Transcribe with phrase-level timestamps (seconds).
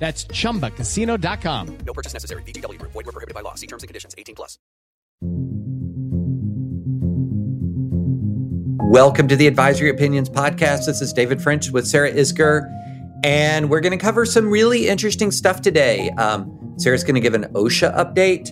[0.00, 1.78] That's chumbacasino.com.
[1.86, 2.42] No purchase necessary.
[2.44, 2.92] VGW Group.
[2.92, 3.54] Void were prohibited by law.
[3.54, 4.14] See terms and conditions.
[4.16, 4.58] 18 plus.
[8.90, 10.86] Welcome to the Advisory Opinions Podcast.
[10.86, 12.66] This is David French with Sarah Isgur.
[13.22, 16.08] and we're going to cover some really interesting stuff today.
[16.16, 18.50] Um, Sarah's going to give an OSHA update.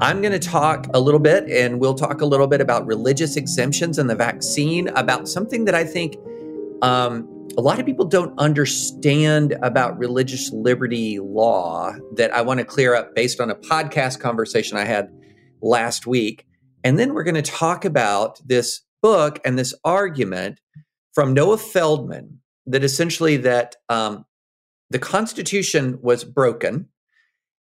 [0.00, 3.36] I'm going to talk a little bit, and we'll talk a little bit about religious
[3.36, 6.16] exemptions and the vaccine, about something that I think
[6.82, 12.64] um, a lot of people don't understand about religious liberty law that I want to
[12.64, 15.08] clear up based on a podcast conversation I had
[15.62, 16.46] last week.
[16.84, 20.60] And then we're going to talk about this book and this argument
[21.14, 24.26] from Noah Feldman that essentially that um,
[24.90, 26.88] the Constitution was broken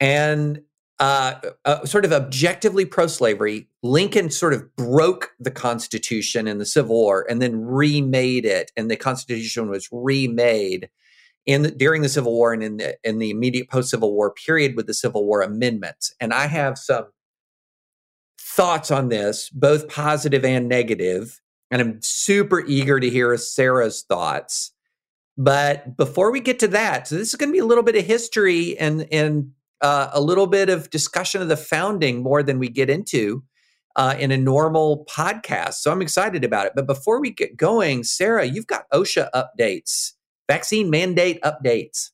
[0.01, 0.63] and
[1.01, 3.69] uh, uh, sort of objectively pro-slavery.
[3.83, 8.91] Lincoln sort of broke the Constitution in the Civil War and then remade it, and
[8.91, 10.89] the Constitution was remade
[11.47, 14.77] in the, during the Civil War and in the, in the immediate post-Civil War period
[14.77, 16.15] with the Civil War amendments.
[16.21, 17.07] And I have some
[18.41, 20.99] thoughts on this, both positive and negative.
[21.09, 24.73] negative, and I'm super eager to hear Sarah's thoughts.
[25.37, 27.95] But before we get to that, so this is going to be a little bit
[27.95, 32.59] of history and and uh, a little bit of discussion of the founding more than
[32.59, 33.43] we get into
[33.97, 35.75] uh, in a normal podcast.
[35.75, 36.73] So I'm excited about it.
[36.75, 40.13] But before we get going, Sarah, you've got OSHA updates,
[40.49, 42.11] vaccine mandate updates.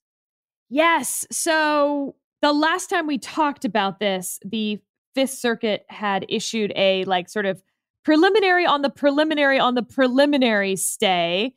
[0.71, 1.27] Yes.
[1.31, 4.81] So the last time we talked about this, the
[5.15, 7.63] Fifth Circuit had issued a like sort of
[8.05, 11.55] preliminary on the preliminary on the preliminary stay.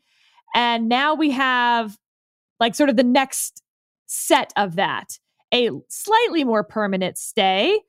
[0.54, 1.98] And now we have
[2.60, 3.64] like sort of the next
[4.06, 5.20] set of that
[5.54, 7.80] a slightly more permanent stay,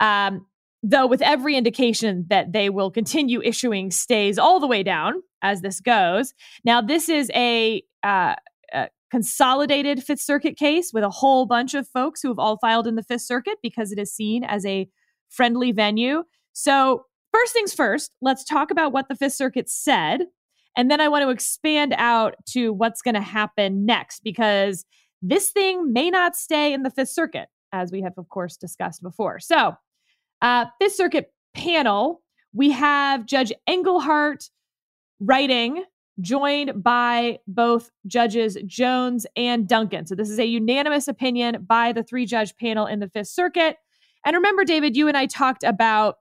[0.00, 0.46] um,
[0.82, 5.60] though with every indication that they will continue issuing stays all the way down as
[5.60, 6.34] this goes.
[6.64, 8.34] Now, this is a, uh,
[8.72, 12.86] a consolidated Fifth Circuit case with a whole bunch of folks who have all filed
[12.86, 14.88] in the Fifth Circuit because it is seen as a
[15.28, 16.24] friendly venue.
[16.52, 20.22] So, first things first, let's talk about what the Fifth Circuit said.
[20.76, 24.84] And then I want to expand out to what's going to happen next because
[25.26, 29.02] this thing may not stay in the Fifth Circuit, as we have, of course, discussed
[29.02, 29.40] before.
[29.40, 29.74] So,
[30.42, 34.50] uh, Fifth Circuit panel, we have Judge Engelhardt
[35.20, 35.84] writing,
[36.20, 40.06] joined by both Judges Jones and Duncan.
[40.06, 43.78] So, this is a unanimous opinion by the three judge panel in the Fifth Circuit.
[44.26, 46.16] And remember, David, you and I talked about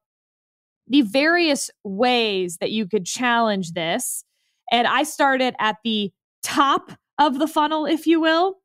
[0.87, 4.23] the various ways that you could challenge this.
[4.71, 6.11] And I started at the
[6.41, 8.62] top of the funnel, if you will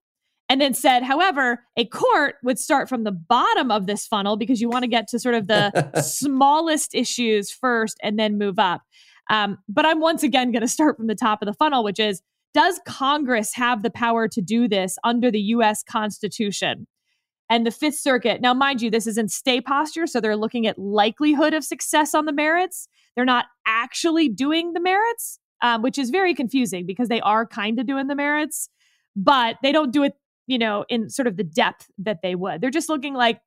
[0.48, 4.60] and then said, however, a court would start from the bottom of this funnel because
[4.60, 8.82] you want to get to sort of the smallest issues first and then move up.
[9.30, 11.98] Um, but I'm once again going to start from the top of the funnel, which
[11.98, 12.22] is
[12.54, 16.86] Does Congress have the power to do this under the US Constitution?
[17.50, 20.06] And the Fifth Circuit, now, mind you, this is in stay posture.
[20.06, 22.88] So they're looking at likelihood of success on the merits.
[23.16, 27.78] They're not actually doing the merits, um, which is very confusing because they are kind
[27.78, 28.68] of doing the merits,
[29.16, 30.14] but they don't do it
[30.48, 32.60] you know, in sort of the depth that they would.
[32.60, 33.40] They're just looking like,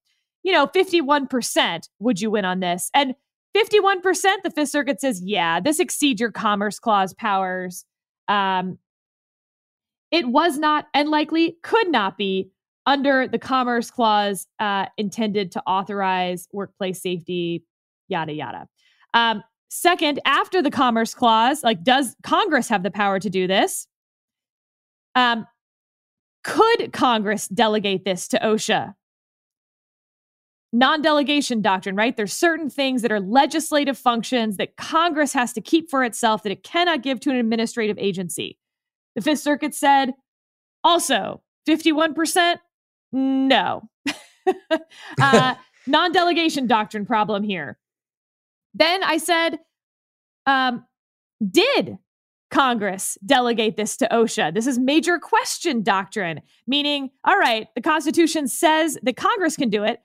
[0.44, 2.90] you know, 51% would you win on this?
[2.94, 3.16] And
[3.58, 4.04] 51%,
[4.44, 7.84] the Fifth Circuit says, yeah, this exceeds your Commerce Clause powers.
[8.28, 8.78] Um,
[10.12, 12.52] it was not and likely could not be
[12.86, 17.64] under the Commerce Clause uh, intended to authorize workplace safety,
[18.08, 18.68] yada, yada.
[19.14, 23.88] Um, second, after the Commerce Clause, like, does Congress have the power to do this?
[25.16, 25.46] Um,
[26.44, 28.96] could Congress delegate this to OSHA?
[30.74, 32.16] Non delegation doctrine, right?
[32.16, 36.52] There's certain things that are legislative functions that Congress has to keep for itself that
[36.52, 38.58] it cannot give to an administrative agency.
[39.16, 40.14] The Fifth Circuit said
[40.84, 42.58] also 51%,
[43.12, 43.90] no.
[45.22, 45.56] uh,
[45.88, 47.78] non delegation doctrine problem here.
[48.74, 49.60] Then I said,
[50.46, 50.86] um,
[51.50, 51.98] did
[52.52, 54.54] Congress delegate this to OSHA.
[54.54, 59.84] This is major question doctrine, meaning, all right, the Constitution says that Congress can do
[59.84, 60.02] it,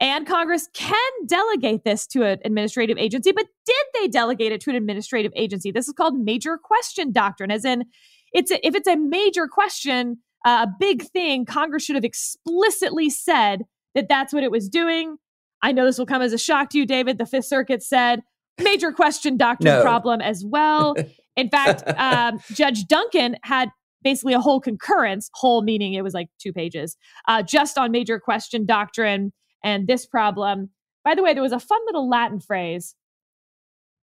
[0.00, 4.70] and Congress can delegate this to an administrative agency, but did they delegate it to
[4.70, 5.70] an administrative agency?
[5.70, 7.84] This is called major question doctrine, as in,
[8.32, 13.10] it's a, if it's a major question, uh, a big thing, Congress should have explicitly
[13.10, 13.64] said
[13.94, 15.18] that that's what it was doing.
[15.62, 17.18] I know this will come as a shock to you, David.
[17.18, 18.22] The Fifth Circuit said
[18.62, 19.82] major question doctrine No.
[19.82, 20.94] problem as well.
[21.36, 23.70] In fact, um, Judge Duncan had
[24.02, 26.96] basically a whole concurrence, whole meaning it was like two pages,
[27.28, 30.70] uh, just on major question doctrine and this problem.
[31.04, 32.94] By the way, there was a fun little Latin phrase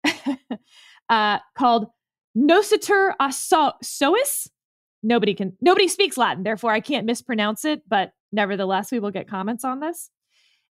[1.08, 1.87] uh, called
[2.37, 4.49] noscitur a so- sois.
[5.03, 9.29] Nobody can, nobody speaks Latin, therefore I can't mispronounce it, but nevertheless, we will get
[9.29, 10.11] comments on this.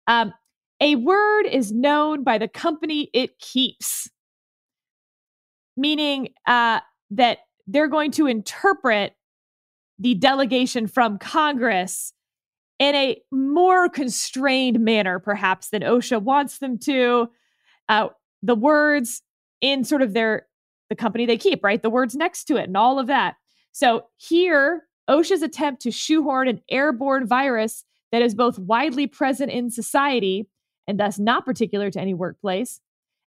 [0.08, 0.34] Um,
[0.82, 4.10] a word is known by the company it keeps,
[5.78, 6.80] meaning uh,
[7.12, 9.14] that they're going to interpret
[9.98, 12.14] the delegation from Congress
[12.80, 17.30] in a more constrained manner, perhaps, than OSHA wants them to.
[17.88, 18.10] Uh,
[18.44, 19.22] the words
[19.62, 20.48] in sort of their
[20.90, 21.82] the company they keep, right?
[21.82, 23.36] The words next to it and all of that.
[23.72, 29.72] So here, OSHA's attempt to shoehorn an airborne virus that is both widely present in
[29.72, 30.48] society
[30.88, 32.80] and thus not particular to any workplace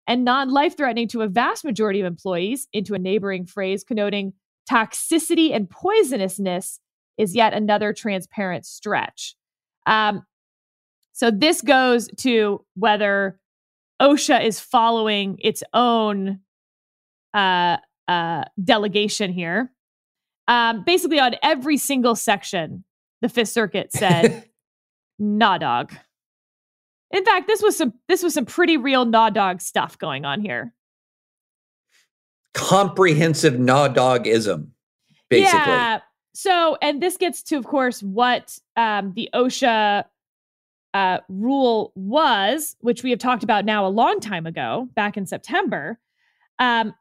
[0.09, 4.33] and non life threatening to a vast majority of employees into a neighboring phrase connoting
[4.69, 6.79] toxicity and poisonousness
[7.19, 9.35] is yet another transparent stretch.
[9.87, 10.25] Um,
[11.13, 13.39] so this goes to whether
[14.01, 16.41] OSHA is following its own
[17.35, 19.73] uh, uh, delegation here.
[20.47, 22.85] Um, basically, on every single section,
[23.21, 24.49] the Fifth Circuit said,
[25.19, 25.93] "Nah, dog."
[27.11, 30.41] In fact, this was some this was some pretty real nah dog stuff going on
[30.41, 30.75] here.
[32.55, 34.69] Comprehensive gnaw dogism,
[35.29, 35.59] basically.
[35.59, 36.01] Yeah.
[36.35, 40.05] So, and this gets to, of course, what um, the OSHA
[40.95, 45.27] uh, rule was, which we have talked about now a long time ago, back in
[45.27, 45.99] September.
[46.59, 46.95] Um,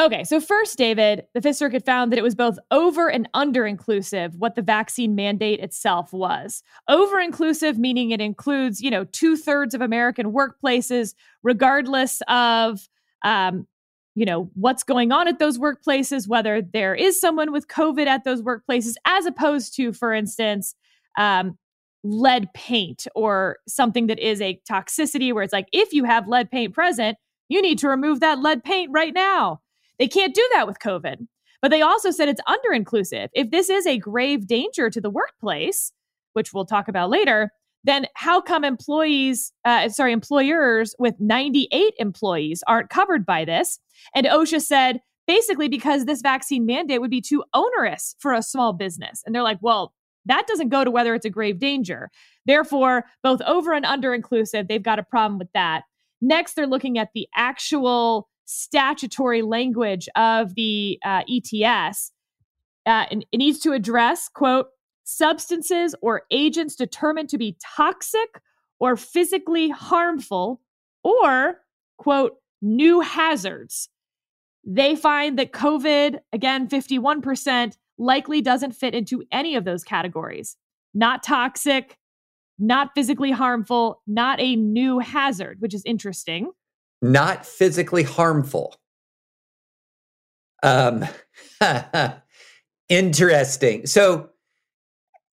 [0.00, 3.66] okay, so first, David, the Fifth Circuit found that it was both over and under
[3.66, 6.62] inclusive what the vaccine mandate itself was.
[6.88, 12.88] Over inclusive, meaning it includes, you know, two thirds of American workplaces, regardless of
[13.22, 13.66] um,
[14.14, 18.24] you know what's going on at those workplaces whether there is someone with covid at
[18.24, 20.74] those workplaces as opposed to for instance
[21.16, 21.56] um,
[22.02, 26.50] lead paint or something that is a toxicity where it's like if you have lead
[26.50, 27.16] paint present
[27.48, 29.60] you need to remove that lead paint right now
[30.00, 31.28] they can't do that with covid
[31.62, 35.10] but they also said it's under inclusive if this is a grave danger to the
[35.10, 35.92] workplace
[36.32, 37.52] which we'll talk about later
[37.84, 43.78] then how come employees, uh, sorry, employers with 98 employees aren't covered by this?
[44.14, 48.72] And OSHA said basically because this vaccine mandate would be too onerous for a small
[48.72, 49.22] business.
[49.24, 49.94] And they're like, well,
[50.26, 52.10] that doesn't go to whether it's a grave danger.
[52.46, 55.82] Therefore, both over and under inclusive, they've got a problem with that.
[56.20, 62.10] Next, they're looking at the actual statutory language of the uh, ETS.
[62.84, 64.68] Uh, and it needs to address, quote,
[65.04, 68.40] substances or agents determined to be toxic
[68.80, 70.60] or physically harmful,
[71.04, 71.60] or,
[71.98, 73.88] quote, new hazards.
[74.64, 80.56] They find that COVID, again, 51%, likely doesn't fit into any of those categories.
[80.94, 81.98] Not toxic,
[82.58, 86.50] not physically harmful, not a new hazard, which is interesting.
[87.02, 88.76] Not physically harmful.
[90.62, 91.06] Um,
[92.88, 93.86] interesting.
[93.86, 94.30] So,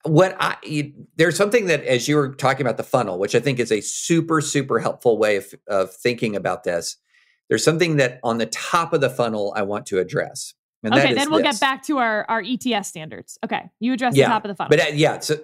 [0.03, 3.41] what I you, there's something that as you were talking about the funnel, which I
[3.41, 6.99] think is a super super helpful way of, of thinking about this.
[7.49, 10.55] There's something that on the top of the funnel I want to address.
[10.83, 11.59] And that okay, is then we'll this.
[11.59, 13.39] get back to our, our ETS standards.
[13.43, 14.69] Okay, you address Yeah, the top of the funnel.
[14.71, 15.37] But uh, yeah, so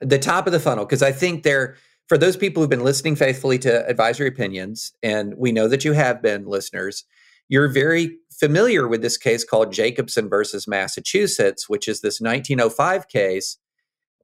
[0.00, 1.76] the top of the funnel, because I think there,
[2.10, 5.92] for those people who've been listening faithfully to advisory opinions, and we know that you
[5.92, 7.04] have been listeners,
[7.48, 13.58] you're very familiar with this case called Jacobson versus Massachusetts, which is this 1905 case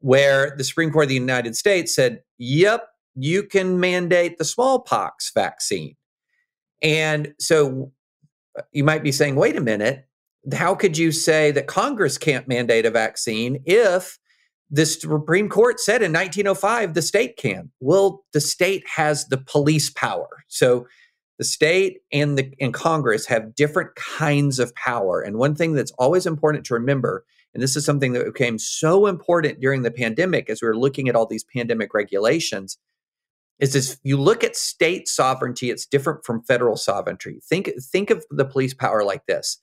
[0.01, 5.31] where the Supreme Court of the United States said, yep, you can mandate the smallpox
[5.33, 5.95] vaccine.
[6.83, 7.93] And so
[8.73, 10.09] you might be saying, wait a minute,
[10.53, 14.19] how could you say that Congress can't mandate a vaccine if
[14.71, 17.71] the Supreme Court said in 1905 the state can?
[17.81, 20.29] Well, the state has the police power.
[20.49, 20.87] So
[21.39, 25.21] the state and the and Congress have different kinds of power.
[25.21, 29.07] And one thing that's always important to remember, and this is something that became so
[29.07, 32.79] important during the pandemic as we were looking at all these pandemic regulations,
[33.59, 37.41] is this you look at state sovereignty, it's different from federal sovereignty.
[37.45, 39.59] Think think of the police power like this.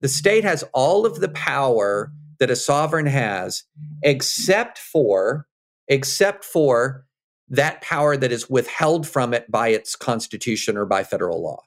[0.00, 3.62] The state has all of the power that a sovereign has,
[4.02, 5.46] except for
[5.86, 7.06] except for
[7.48, 11.62] that power that is withheld from it by its constitution or by federal law.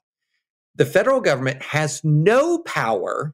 [0.76, 3.34] The federal government has no power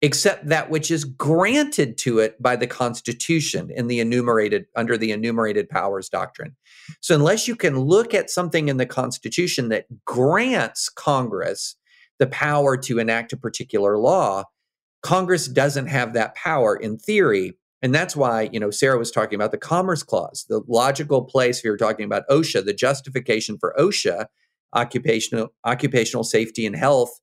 [0.00, 5.12] except that which is granted to it by the Constitution in the enumerated under the
[5.12, 6.56] enumerated powers doctrine.
[7.00, 11.76] So unless you can look at something in the Constitution that grants Congress
[12.18, 14.46] the power to enact a particular law,
[15.02, 17.52] Congress doesn't have that power in theory.
[17.82, 21.58] And that's why, you know, Sarah was talking about the Commerce Clause, the logical place
[21.58, 24.26] if you're talking about OSHA, the justification for OSHA,
[24.74, 27.20] occupational occupational safety and health,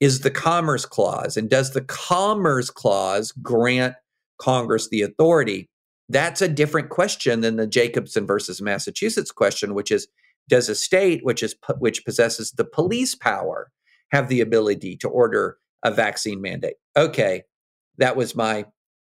[0.00, 1.36] is the Commerce Clause.
[1.36, 3.94] And does the Commerce Clause grant
[4.38, 5.70] Congress the authority?
[6.08, 10.08] That's a different question than the Jacobson versus Massachusetts question, which is
[10.48, 13.70] does a state which is which possesses the police power
[14.10, 16.76] have the ability to order a vaccine mandate?
[16.96, 17.42] Okay,
[17.98, 18.66] that was my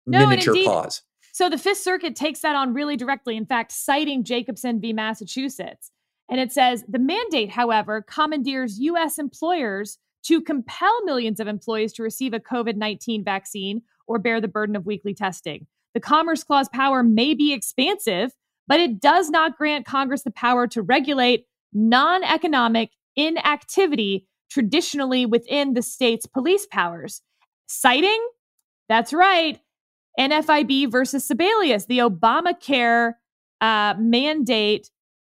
[0.05, 1.01] no, miniature indeed, pause.
[1.33, 4.93] So the Fifth Circuit takes that on really directly, in fact, citing Jacobson v.
[4.93, 5.91] Massachusetts.
[6.29, 9.17] And it says the mandate, however, commandeers U.S.
[9.17, 14.47] employers to compel millions of employees to receive a COVID 19 vaccine or bear the
[14.47, 15.67] burden of weekly testing.
[15.93, 18.31] The Commerce Clause power may be expansive,
[18.67, 25.73] but it does not grant Congress the power to regulate non economic inactivity traditionally within
[25.73, 27.21] the state's police powers.
[27.67, 28.21] Citing,
[28.89, 29.59] that's right,
[30.19, 33.13] NFIB versus Sebelius, the Obamacare
[33.61, 34.91] uh, mandate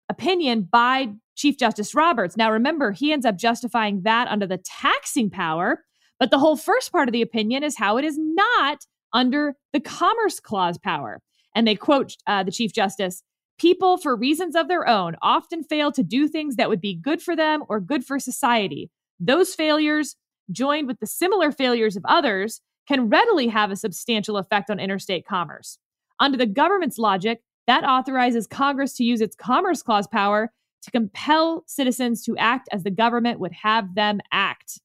[0.08, 2.36] opinion by Chief Justice Roberts.
[2.36, 5.84] Now, remember, he ends up justifying that under the taxing power,
[6.18, 9.80] but the whole first part of the opinion is how it is not under the
[9.80, 11.22] Commerce Clause power.
[11.54, 13.22] And they quote uh, the Chief Justice
[13.56, 17.22] People, for reasons of their own, often fail to do things that would be good
[17.22, 18.90] for them or good for society.
[19.20, 20.16] Those failures,
[20.50, 25.26] joined with the similar failures of others, can readily have a substantial effect on interstate
[25.26, 25.78] commerce.
[26.20, 30.52] Under the government's logic, that authorizes Congress to use its Commerce Clause power
[30.82, 34.80] to compel citizens to act as the government would have them act.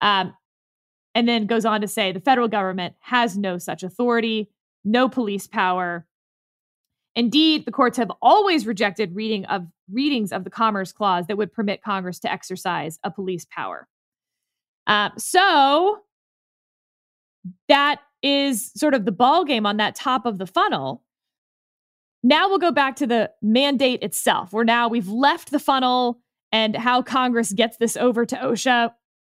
[0.00, 0.34] Um,
[1.14, 4.50] and then goes on to say the federal government has no such authority,
[4.84, 6.06] no police power.
[7.16, 11.52] Indeed, the courts have always rejected reading of readings of the Commerce Clause that would
[11.52, 13.86] permit Congress to exercise a police power.
[14.86, 15.98] Um, so
[17.68, 21.02] that is sort of the ball game on that top of the funnel.
[22.22, 24.52] Now we'll go back to the mandate itself.
[24.52, 28.92] We're now, we've left the funnel and how Congress gets this over to OSHA.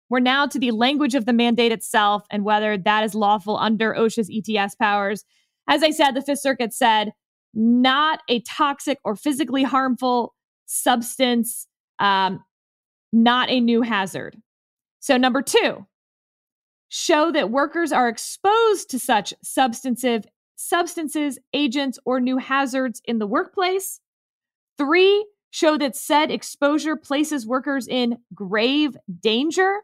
[0.09, 3.95] We're now to the language of the mandate itself and whether that is lawful under
[3.95, 5.25] OSHA's ETS powers.
[5.69, 7.13] As I said, the Fifth Circuit said
[7.55, 10.35] not a toxic or physically harmful
[10.67, 11.67] substance,
[11.99, 12.43] um,
[13.13, 14.37] not a new hazard.
[15.01, 15.87] So, number two,
[16.89, 20.27] show that workers are exposed to such substantive
[20.57, 24.01] substances, agents, or new hazards in the workplace.
[24.77, 29.81] Three, show that said exposure places workers in grave danger.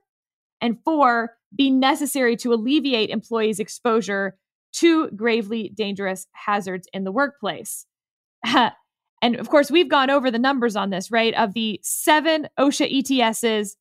[0.61, 4.37] And four, be necessary to alleviate employees' exposure
[4.76, 7.87] to gravely dangerous hazards in the workplace.
[8.45, 11.35] and of course, we've gone over the numbers on this, right?
[11.35, 13.76] Of the seven OSHA ETSs,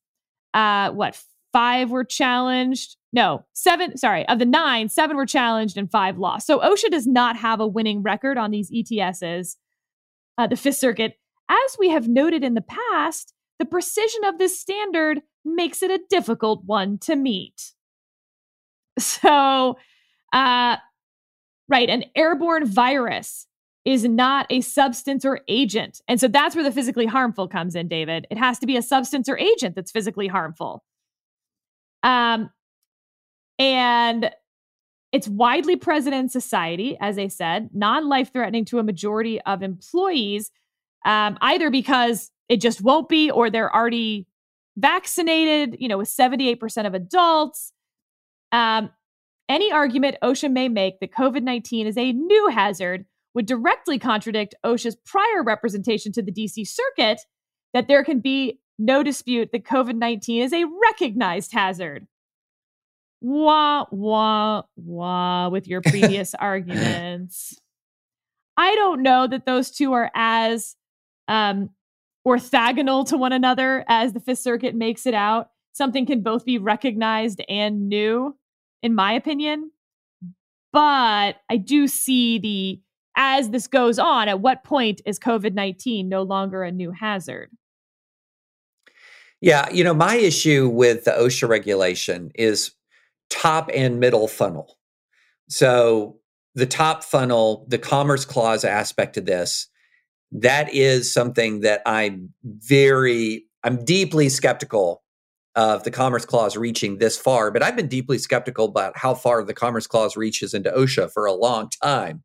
[0.54, 1.20] uh, what,
[1.52, 2.96] five were challenged?
[3.12, 6.46] No, seven, sorry, of the nine, seven were challenged and five lost.
[6.46, 9.56] So OSHA does not have a winning record on these ETSs.
[10.38, 11.14] Uh, the Fifth Circuit,
[11.48, 16.00] as we have noted in the past, the precision of this standard makes it a
[16.10, 17.72] difficult one to meet.
[18.98, 19.76] So,
[20.36, 20.76] uh,
[21.66, 23.46] right, an airborne virus
[23.86, 26.02] is not a substance or agent.
[26.08, 28.26] And so that's where the physically harmful comes in, David.
[28.30, 30.84] It has to be a substance or agent that's physically harmful.
[32.02, 32.50] Um,
[33.58, 34.30] and
[35.10, 39.62] it's widely present in society, as I said, non life threatening to a majority of
[39.62, 40.50] employees,
[41.06, 44.26] um, either because it just won't be or they're already
[44.76, 47.72] vaccinated, you know, with 78% of adults.
[48.52, 48.90] Um,
[49.48, 54.54] any argument OSHA may make that COVID 19 is a new hazard would directly contradict
[54.64, 57.20] OSHA's prior representation to the DC Circuit
[57.74, 62.06] that there can be no dispute that COVID 19 is a recognized hazard
[63.20, 67.58] wah, wah, wah with your previous arguments.
[68.56, 70.76] I don't know that those two are as
[71.28, 71.70] um,
[72.26, 75.50] orthogonal to one another as the Fifth Circuit makes it out.
[75.72, 78.36] Something can both be recognized and new,
[78.86, 79.70] in my opinion.
[80.72, 82.80] But I do see the,
[83.16, 87.50] as this goes on, at what point is COVID 19 no longer a new hazard?
[89.42, 92.72] Yeah, you know, my issue with the OSHA regulation is
[93.28, 94.78] top and middle funnel.
[95.48, 96.20] So
[96.54, 99.68] the top funnel, the commerce clause aspect of this,
[100.32, 105.02] that is something that I'm very, I'm deeply skeptical
[105.56, 109.42] of the Commerce Clause reaching this far, but I've been deeply skeptical about how far
[109.42, 112.22] the Commerce Clause reaches into OSHA for a long time.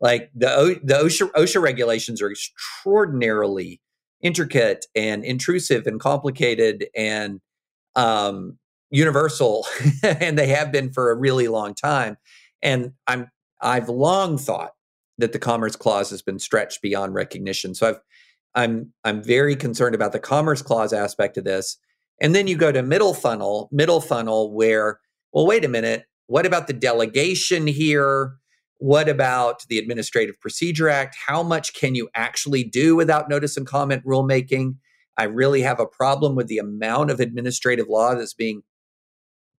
[0.00, 3.80] Like the the OSHA, OSHA regulations are extraordinarily
[4.20, 7.40] intricate and intrusive and complicated and
[7.96, 8.58] um,
[8.90, 9.66] universal,
[10.02, 12.16] and they have been for a really long time.
[12.62, 14.72] And I'm I've long thought
[15.16, 17.74] that the Commerce Clause has been stretched beyond recognition.
[17.74, 18.00] So I've
[18.54, 21.78] I'm I'm very concerned about the Commerce Clause aspect of this.
[22.20, 25.00] And then you go to middle funnel, middle funnel, where
[25.32, 28.36] well, wait a minute, what about the delegation here?
[28.78, 31.16] What about the Administrative Procedure Act?
[31.26, 34.76] How much can you actually do without notice and comment rulemaking?
[35.16, 38.62] I really have a problem with the amount of administrative law that's being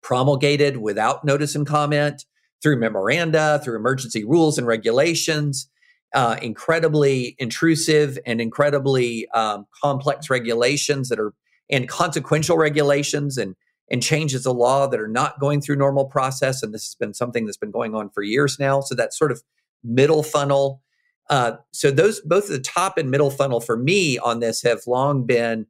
[0.02, 2.24] promulgated without notice and comment
[2.64, 5.70] through memoranda, through emergency rules and regulations,
[6.14, 11.34] uh, incredibly intrusive and incredibly um, complex regulations that are
[11.70, 13.56] and consequential regulations and
[13.92, 16.62] and changes of law that are not going through normal process.
[16.62, 18.82] And this has been something that's been going on for years now.
[18.82, 19.42] So that sort of
[19.84, 20.82] middle funnel.
[21.30, 25.26] Uh, so those both the top and middle funnel for me on this have long
[25.26, 25.68] been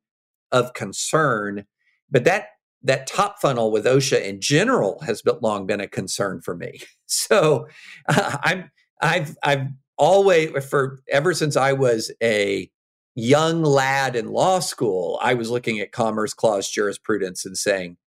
[0.51, 1.65] of concern.
[2.09, 2.47] But that
[2.83, 6.81] that top funnel with OSHA in general has been, long been a concern for me.
[7.11, 7.67] So
[8.07, 8.69] uh, I'm
[9.01, 12.69] I've I've always for ever since I was a
[13.19, 17.97] young lad in law school, I was looking at Commerce Clause jurisprudence and saying,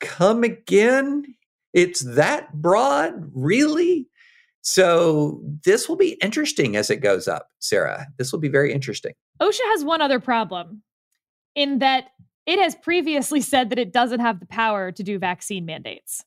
[0.00, 1.34] "Come again?
[1.72, 4.08] It's that broad, really?"
[4.60, 8.06] So this will be interesting as it goes up, Sarah.
[8.18, 9.14] This will be very interesting.
[9.40, 10.82] OSHA has one other problem
[11.54, 12.10] in that
[12.46, 16.24] it has previously said that it doesn't have the power to do vaccine mandates.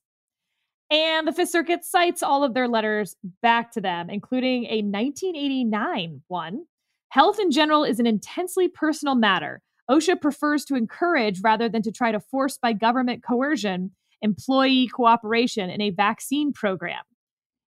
[0.89, 6.21] And the Fifth Circuit cites all of their letters back to them, including a 1989
[6.27, 6.65] one.
[7.11, 9.61] Health in general is an intensely personal matter.
[9.89, 13.91] OSHA prefers to encourage rather than to try to force by government coercion
[14.21, 17.01] employee cooperation in a vaccine program.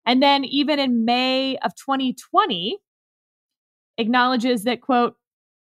[0.06, 2.78] And then, even in May of 2020,
[3.98, 5.16] acknowledges that, quote,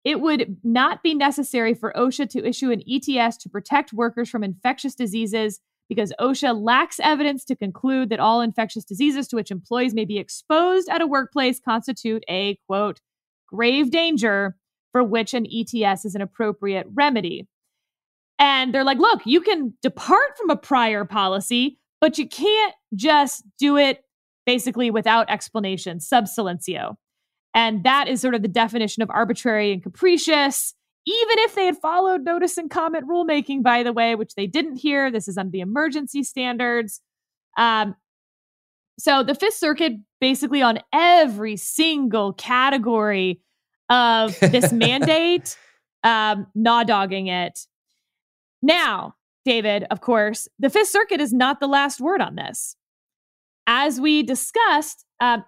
[0.03, 4.43] it would not be necessary for OSHA to issue an ETS to protect workers from
[4.43, 5.59] infectious diseases
[5.89, 10.19] because OSHA lacks evidence to conclude that all infectious diseases to which employees may be
[10.19, 12.99] exposed at a workplace constitute a quote
[13.53, 14.55] grave danger
[14.91, 17.47] for which an ETS is an appropriate remedy.
[18.39, 23.43] And they're like, look, you can depart from a prior policy, but you can't just
[23.59, 24.03] do it
[24.45, 26.97] basically without explanation, sub silentio.
[27.53, 30.73] And that is sort of the definition of arbitrary and capricious.
[31.05, 34.77] Even if they had followed notice and comment rulemaking, by the way, which they didn't
[34.77, 37.01] hear, this is under the emergency standards.
[37.57, 37.95] Um,
[38.99, 43.41] so the Fifth Circuit, basically on every single category
[43.89, 45.57] of this mandate,
[46.03, 47.67] um, gnaw dogging it.
[48.61, 52.77] Now, David, of course, the Fifth Circuit is not the last word on this.
[53.67, 55.39] As we discussed, uh,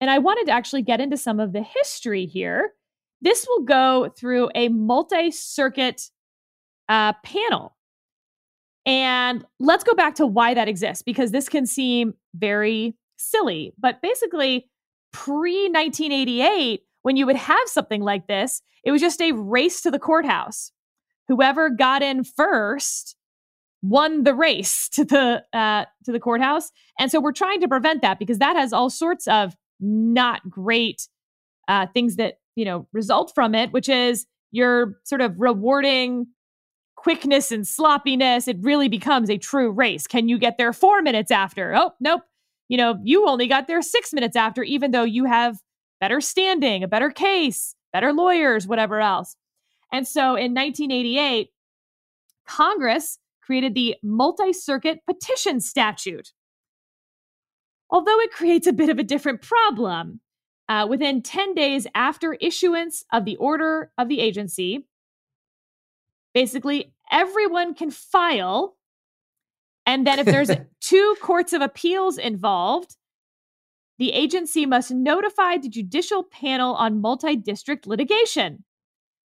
[0.00, 2.72] and I wanted to actually get into some of the history here.
[3.20, 6.10] This will go through a multi circuit
[6.88, 7.74] uh, panel.
[8.86, 13.72] And let's go back to why that exists, because this can seem very silly.
[13.78, 14.68] But basically,
[15.12, 19.90] pre 1988, when you would have something like this, it was just a race to
[19.90, 20.72] the courthouse.
[21.28, 23.16] Whoever got in first
[23.82, 28.02] won the race to the uh, to the courthouse, and so we're trying to prevent
[28.02, 31.08] that because that has all sorts of not great
[31.68, 36.26] uh, things that you know result from it which is you're sort of rewarding
[36.96, 41.30] quickness and sloppiness it really becomes a true race can you get there four minutes
[41.30, 42.22] after oh nope
[42.68, 45.58] you know you only got there six minutes after even though you have
[46.00, 49.36] better standing a better case better lawyers whatever else
[49.92, 51.50] and so in 1988
[52.46, 56.32] congress created the multi-circuit petition statute
[57.90, 60.20] although it creates a bit of a different problem.
[60.68, 64.86] Uh, within 10 days after issuance of the order of the agency,
[66.34, 68.76] basically everyone can file.
[69.88, 70.50] And then if there's
[70.82, 72.96] two courts of appeals involved,
[73.98, 78.64] the agency must notify the judicial panel on multi district litigation.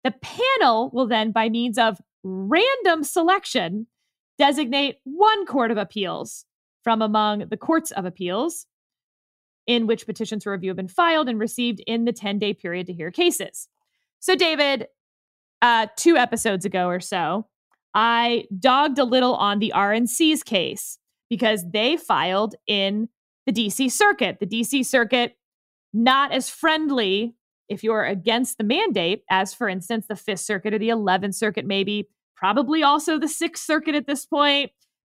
[0.05, 3.89] The panel will then, by means of random selection,
[4.39, 6.47] designate one court of appeals
[6.83, 8.65] from among the courts of appeals
[9.67, 12.87] in which petitions for review have been filed and received in the 10 day period
[12.87, 13.69] to hear cases.
[14.19, 14.87] So, David,
[15.61, 17.47] uh, two episodes ago or so,
[17.95, 20.99] I dogged a little on the RNC's case
[21.31, 23.09] because they filed in
[23.47, 24.39] the DC Circuit.
[24.41, 25.37] The DC Circuit,
[25.93, 27.35] not as friendly
[27.69, 31.67] if you're against the mandate as, for instance, the Fifth Circuit or the 11th Circuit,
[31.67, 34.71] maybe probably also the Sixth Circuit at this point.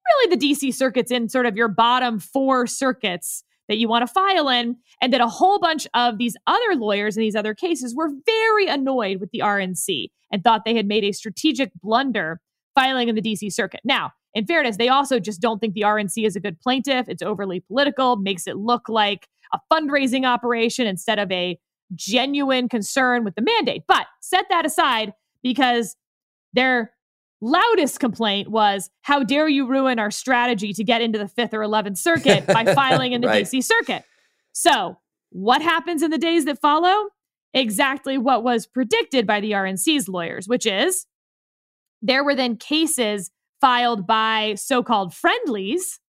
[0.05, 4.13] Really, the DC Circuit's in sort of your bottom four circuits that you want to
[4.13, 4.75] file in.
[5.01, 8.67] And that a whole bunch of these other lawyers in these other cases were very
[8.67, 12.41] annoyed with the RNC and thought they had made a strategic blunder
[12.75, 13.81] filing in the DC Circuit.
[13.83, 17.09] Now, in fairness, they also just don't think the RNC is a good plaintiff.
[17.09, 21.59] It's overly political, makes it look like a fundraising operation instead of a
[21.95, 23.83] genuine concern with the mandate.
[23.87, 25.95] But set that aside because
[26.53, 26.93] their
[27.41, 31.59] loudest complaint was how dare you ruin our strategy to get into the 5th or
[31.59, 33.45] 11th circuit by filing in the right.
[33.45, 34.03] DC circuit.
[34.53, 34.97] So,
[35.31, 37.09] what happens in the days that follow?
[37.53, 41.05] Exactly what was predicted by the RNC's lawyers, which is
[42.01, 45.99] there were then cases filed by so called friendlies,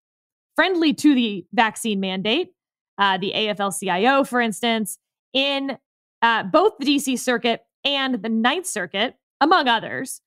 [0.55, 2.49] friendly to the vaccine mandate,
[2.97, 4.97] uh, the AFL CIO, for instance,
[5.33, 5.77] in
[6.21, 10.21] uh, both the DC Circuit and the Ninth Circuit, among others.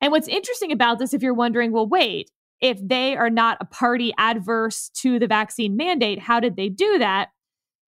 [0.00, 3.64] And what's interesting about this, if you're wondering, well, wait, if they are not a
[3.64, 7.30] party adverse to the vaccine mandate, how did they do that?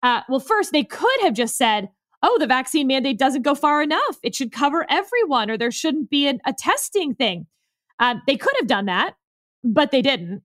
[0.03, 1.89] Uh, well, first, they could have just said,
[2.23, 4.17] oh, the vaccine mandate doesn't go far enough.
[4.23, 7.47] It should cover everyone, or there shouldn't be an, a testing thing.
[7.99, 9.15] Uh, they could have done that,
[9.63, 10.41] but they didn't.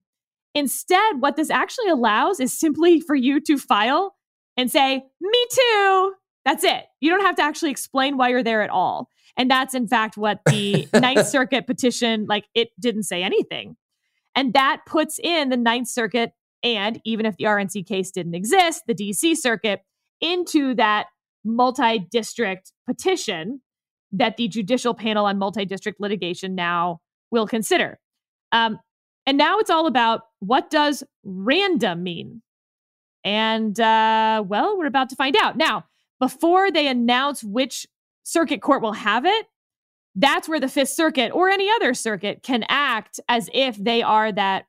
[0.55, 4.15] Instead, what this actually allows is simply for you to file
[4.55, 6.13] and say, Me too.
[6.45, 6.85] That's it.
[6.99, 9.07] You don't have to actually explain why you're there at all.
[9.37, 13.77] And that's in fact what the Ninth Circuit petition, like it didn't say anything.
[14.35, 16.33] And that puts in the Ninth Circuit
[16.63, 19.81] and even if the RNC case didn't exist, the DC Circuit
[20.21, 21.07] into that
[21.43, 23.61] multi district petition
[24.11, 26.99] that the Judicial Panel on Multi District Litigation now
[27.31, 27.99] will consider.
[28.51, 28.79] Um,
[29.25, 32.41] and now it's all about what does random mean?
[33.23, 35.57] And uh, well, we're about to find out.
[35.57, 35.85] Now,
[36.19, 37.87] before they announce which
[38.23, 39.45] circuit court will have it,
[40.15, 44.31] that's where the Fifth Circuit or any other circuit can act as if they are
[44.31, 44.65] that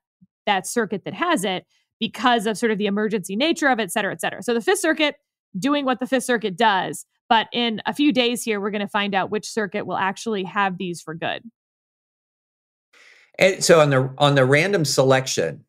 [0.47, 1.67] that circuit that has it
[2.01, 4.43] because of sort of the emergency nature of it, et cetera, et cetera.
[4.43, 5.17] So the Fifth Circuit
[5.59, 7.07] doing what the Fifth Circuit does.
[7.29, 10.45] But in a few days here, we're going to find out which circuit will actually
[10.45, 11.43] have these for good.
[13.39, 15.65] And so on the on the random selection,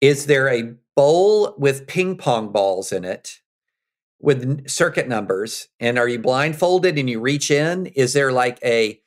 [0.00, 3.40] is there a bowl with ping pong balls in it
[4.20, 5.68] with circuit numbers?
[5.80, 7.86] And are you blindfolded and you reach in?
[7.86, 9.00] Is there like a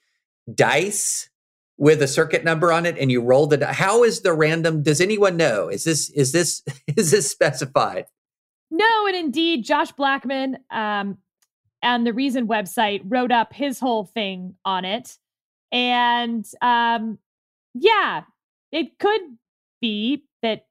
[0.51, 1.29] dice
[1.77, 5.01] with a circuit number on it and you roll the how is the random does
[5.01, 6.63] anyone know is this is this
[6.95, 8.05] is this specified
[8.71, 11.17] no and indeed josh blackman um
[11.81, 15.17] and the reason website wrote up his whole thing on it
[15.75, 17.19] and um,
[17.73, 18.21] yeah,
[18.71, 19.19] it could
[19.81, 20.67] be that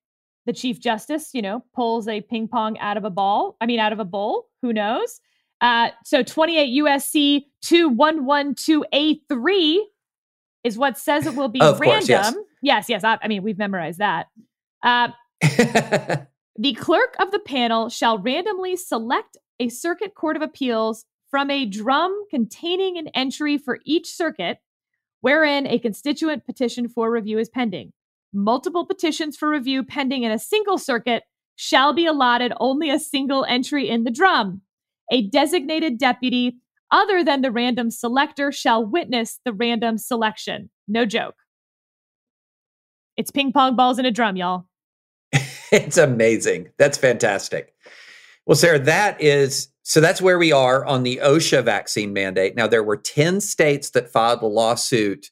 [0.46, 3.58] the Chief Justice, you know, pulls a ping pong out of a ball.
[3.60, 4.46] I mean, out of a bowl.
[4.62, 5.20] Who knows?
[5.60, 9.76] Uh, so 28 USC 2112A3
[10.64, 11.78] is what says it will be random.
[11.78, 12.88] Course, yes, yes.
[12.88, 14.28] yes I, I, mean, we've memorized that.
[14.82, 15.08] Uh,
[16.56, 21.66] the clerk of the panel shall randomly select a circuit court of appeals from a
[21.66, 24.58] drum containing an entry for each circuit
[25.20, 27.92] wherein a constituent petition for review is pending.
[28.32, 31.24] Multiple petitions for review pending in a single circuit
[31.56, 34.60] shall be allotted only a single entry in the drum.
[35.10, 36.58] A designated deputy
[36.90, 40.70] other than the random selector shall witness the random selection.
[40.86, 41.36] No joke.
[43.16, 44.66] It's ping pong balls in a drum, y'all.
[45.82, 46.68] it's amazing.
[46.78, 47.74] That's fantastic.
[48.46, 52.54] Well, Sarah, that is so that's where we are on the OSHA vaccine mandate.
[52.54, 55.30] Now, there were 10 states that filed a lawsuit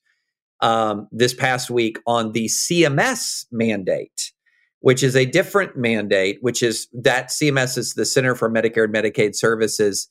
[0.61, 4.33] um, this past week on the CMS mandate,
[4.81, 8.95] which is a different mandate, which is that CMS is the Center for Medicare and
[8.95, 10.09] Medicaid Services.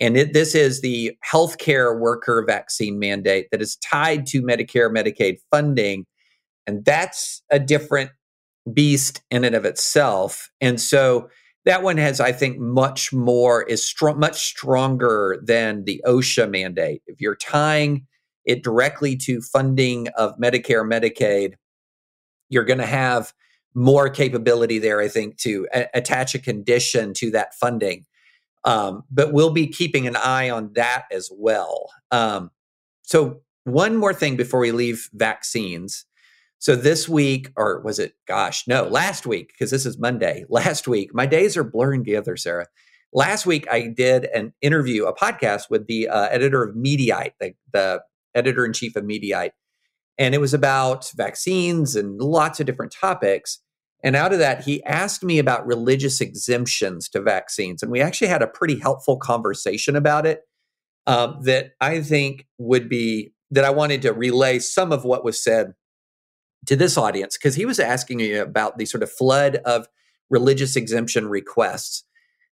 [0.00, 5.36] And it, this is the healthcare worker vaccine mandate that is tied to Medicare, Medicaid
[5.50, 6.06] funding.
[6.66, 8.10] And that's a different
[8.72, 10.50] beast in and of itself.
[10.60, 11.28] And so,
[11.64, 17.02] that one has, I think, much more is much stronger than the OSHA mandate.
[17.06, 18.06] If you're tying
[18.44, 21.54] it directly to funding of Medicare, Medicaid,
[22.50, 23.32] you're going to have
[23.74, 28.04] more capability there, I think, to a- attach a condition to that funding.
[28.64, 31.90] Um, but we'll be keeping an eye on that as well.
[32.10, 32.50] Um,
[33.02, 36.04] so, one more thing before we leave vaccines.
[36.64, 40.88] So this week, or was it, gosh, no, last week, because this is Monday, last
[40.88, 42.68] week, my days are blurring together, Sarah.
[43.12, 47.52] Last week, I did an interview, a podcast with the uh, editor of Mediaite, the,
[47.74, 48.00] the
[48.34, 49.50] editor in chief of Mediaite.
[50.16, 53.60] And it was about vaccines and lots of different topics.
[54.02, 57.82] And out of that, he asked me about religious exemptions to vaccines.
[57.82, 60.40] And we actually had a pretty helpful conversation about it
[61.06, 65.44] um, that I think would be that I wanted to relay some of what was
[65.44, 65.74] said
[66.66, 69.88] to this audience because he was asking me about the sort of flood of
[70.30, 72.04] religious exemption requests.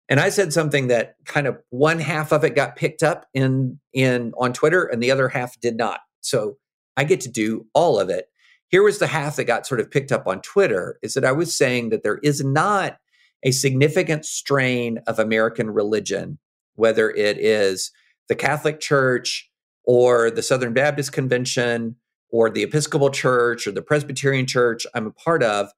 [0.09, 3.79] And I said something that kind of one half of it got picked up in
[3.93, 6.01] in on Twitter and the other half did not.
[6.21, 6.59] So
[6.97, 8.27] I get to do all of it.
[8.69, 11.33] Here was the half that got sort of picked up on Twitter is that I
[11.33, 12.99] was saying that there is not
[13.43, 16.39] a significant strain of American religion,
[16.75, 17.91] whether it is
[18.29, 19.51] the Catholic Church
[19.85, 21.97] or the Southern Baptist Convention
[22.31, 25.69] or the Episcopal Church or the Presbyterian Church I'm a part of,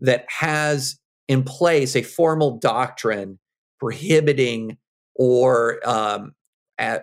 [0.00, 3.38] that has in place a formal doctrine
[3.78, 4.78] prohibiting
[5.14, 6.34] or um,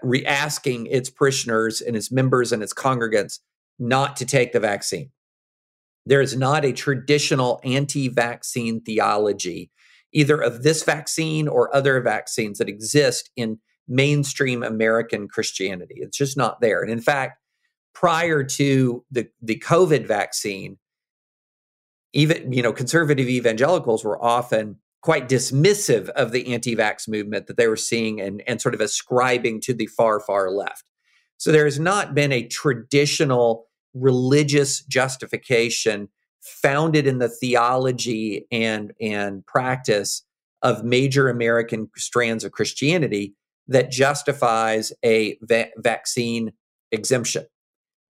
[0.01, 3.39] re- asking its parishioners and its members and its congregants
[3.79, 5.11] not to take the vaccine.
[6.05, 9.69] There is not a traditional anti vaccine theology,
[10.13, 15.95] either of this vaccine or other vaccines that exist in mainstream American Christianity.
[15.97, 16.81] It's just not there.
[16.81, 17.39] And in fact,
[17.99, 20.77] prior to the, the COVID vaccine,
[22.13, 27.67] even you know conservative evangelicals were often quite dismissive of the anti-vax movement that they
[27.67, 30.83] were seeing and, and sort of ascribing to the far far left.
[31.37, 36.09] So there has not been a traditional religious justification
[36.41, 40.23] founded in the theology and and practice
[40.61, 43.33] of major american strands of christianity
[43.67, 46.53] that justifies a va- vaccine
[46.91, 47.45] exemption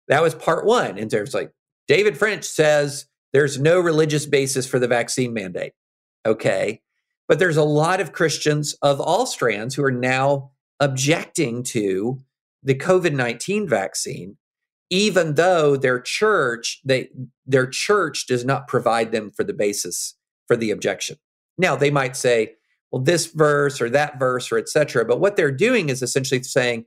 [0.07, 0.97] that was part one.
[0.97, 1.51] And there's like,
[1.87, 5.73] David French says there's no religious basis for the vaccine mandate.
[6.25, 6.81] Okay.
[7.27, 12.21] But there's a lot of Christians of all strands who are now objecting to
[12.63, 14.37] the COVID 19 vaccine,
[14.89, 17.09] even though their church, they,
[17.45, 20.15] their church does not provide them for the basis
[20.47, 21.17] for the objection.
[21.57, 22.55] Now, they might say,
[22.91, 25.03] well, this verse or that verse or etc.
[25.03, 26.85] But what they're doing is essentially saying,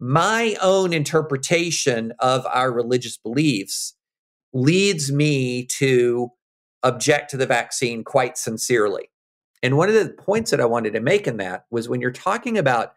[0.00, 3.94] my own interpretation of our religious beliefs
[4.54, 6.30] leads me to
[6.82, 9.10] object to the vaccine quite sincerely.
[9.62, 12.10] And one of the points that I wanted to make in that was when you're
[12.10, 12.94] talking about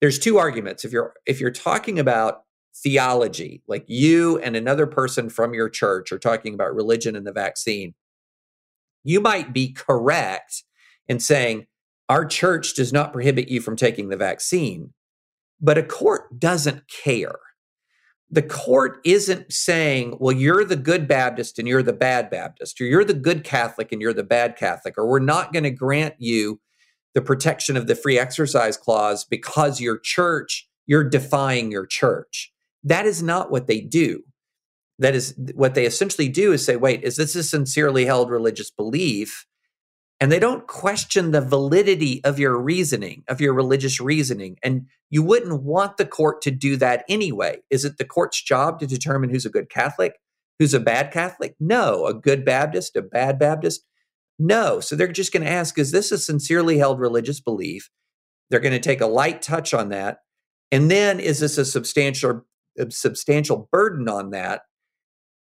[0.00, 0.84] there's two arguments.
[0.84, 2.42] If you're if you're talking about
[2.74, 7.32] theology, like you and another person from your church are talking about religion and the
[7.32, 7.94] vaccine,
[9.04, 10.64] you might be correct
[11.06, 11.66] in saying
[12.08, 14.92] our church does not prohibit you from taking the vaccine.
[15.62, 17.38] But a court doesn't care.
[18.30, 22.84] The court isn't saying, well, you're the good Baptist and you're the bad Baptist, or
[22.84, 26.14] you're the good Catholic and you're the bad Catholic, or we're not going to grant
[26.18, 26.60] you
[27.14, 32.52] the protection of the free exercise clause because your church, you're defying your church.
[32.82, 34.22] That is not what they do.
[34.98, 38.70] That is what they essentially do is say, wait, is this a sincerely held religious
[38.70, 39.46] belief?
[40.22, 44.56] And they don't question the validity of your reasoning, of your religious reasoning.
[44.62, 47.58] And you wouldn't want the court to do that anyway.
[47.70, 50.14] Is it the court's job to determine who's a good Catholic,
[50.60, 51.56] who's a bad Catholic?
[51.58, 52.06] No.
[52.06, 53.84] A good Baptist, a bad Baptist?
[54.38, 54.78] No.
[54.78, 57.90] So they're just going to ask, is this a sincerely held religious belief?
[58.48, 60.18] They're going to take a light touch on that.
[60.70, 62.46] And then is this a substantial
[62.78, 64.62] a substantial burden on that?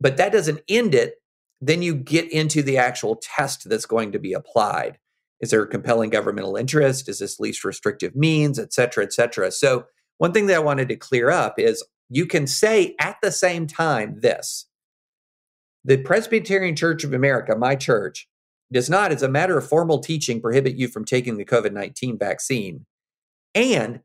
[0.01, 1.15] But that doesn't end it
[1.61, 4.99] then you get into the actual test that's going to be applied.
[5.41, 7.09] Is there a compelling governmental interest?
[7.09, 9.51] Is this least restrictive means, et cetera, et cetera?
[9.51, 9.87] So,
[10.19, 13.67] one thing that I wanted to clear up is you can say at the same
[13.67, 14.67] time this
[15.85, 18.29] the Presbyterian Church of America, my church,
[18.73, 22.19] does not, as a matter of formal teaching, prohibit you from taking the COVID 19
[22.19, 22.85] vaccine.
[23.55, 24.01] And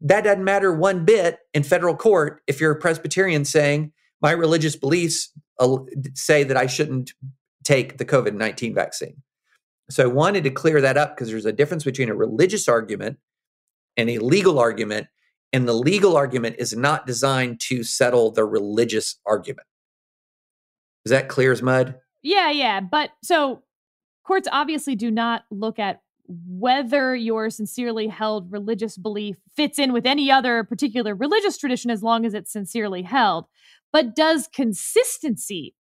[0.00, 4.76] that doesn't matter one bit in federal court if you're a Presbyterian saying, my religious
[4.76, 5.32] beliefs
[6.14, 7.12] say that I shouldn't
[7.64, 9.22] take the COVID 19 vaccine.
[9.90, 13.18] So I wanted to clear that up because there's a difference between a religious argument
[13.96, 15.08] and a legal argument.
[15.52, 19.66] And the legal argument is not designed to settle the religious argument.
[21.04, 21.96] Is that clear as mud?
[22.22, 22.80] Yeah, yeah.
[22.80, 23.62] But so
[24.24, 30.06] courts obviously do not look at whether your sincerely held religious belief fits in with
[30.06, 33.44] any other particular religious tradition as long as it's sincerely held
[33.94, 35.72] but does consistency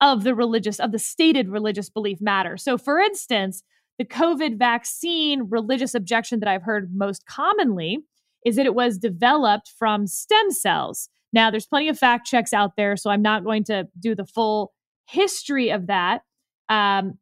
[0.00, 2.56] of the religious, of the stated religious belief matter?
[2.56, 3.64] So, for instance,
[3.98, 8.04] the COVID vaccine religious objection that I've heard most commonly
[8.44, 11.08] is that it was developed from stem cells.
[11.32, 14.26] Now, there's plenty of fact checks out there, so I'm not going to do the
[14.26, 14.72] full
[15.06, 16.20] history of that.
[16.68, 17.18] Um,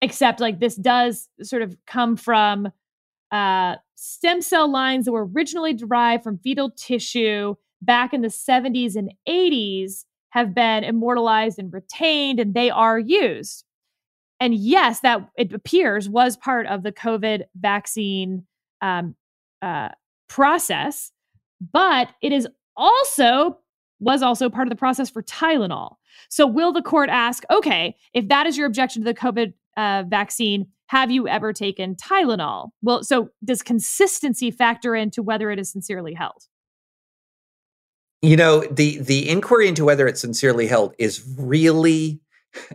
[0.00, 2.68] except like this does sort of come from
[3.32, 8.96] uh, stem cell lines that were originally derived from fetal tissue back in the 70s
[8.96, 13.64] and 80s have been immortalized and retained, and they are used.
[14.38, 18.44] And yes, that it appears was part of the COVID vaccine
[18.82, 19.14] um,
[19.62, 19.90] uh,
[20.28, 21.10] process,
[21.72, 23.58] but it is also
[23.98, 25.96] was also part of the process for Tylenol.
[26.28, 30.04] So, will the court ask, okay, if that is your objection to the COVID uh,
[30.06, 32.70] vaccine, have you ever taken Tylenol?
[32.82, 36.44] Well, so does consistency factor into whether it is sincerely held?
[38.22, 42.20] You know, the the inquiry into whether it's sincerely held is really,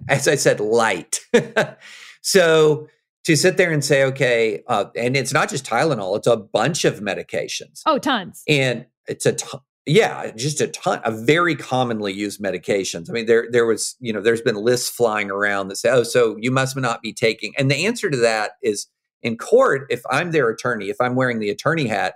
[0.07, 1.19] as I said, light.
[2.21, 2.87] so
[3.23, 6.85] to sit there and say, okay, uh, and it's not just Tylenol; it's a bunch
[6.85, 7.81] of medications.
[7.85, 8.43] Oh, tons.
[8.47, 9.61] And it's a ton.
[9.87, 13.09] Yeah, just a ton of very commonly used medications.
[13.09, 16.03] I mean, there there was, you know, there's been lists flying around that say, oh,
[16.03, 17.53] so you must not be taking.
[17.57, 18.87] And the answer to that is
[19.23, 22.15] in court, if I'm their attorney, if I'm wearing the attorney hat,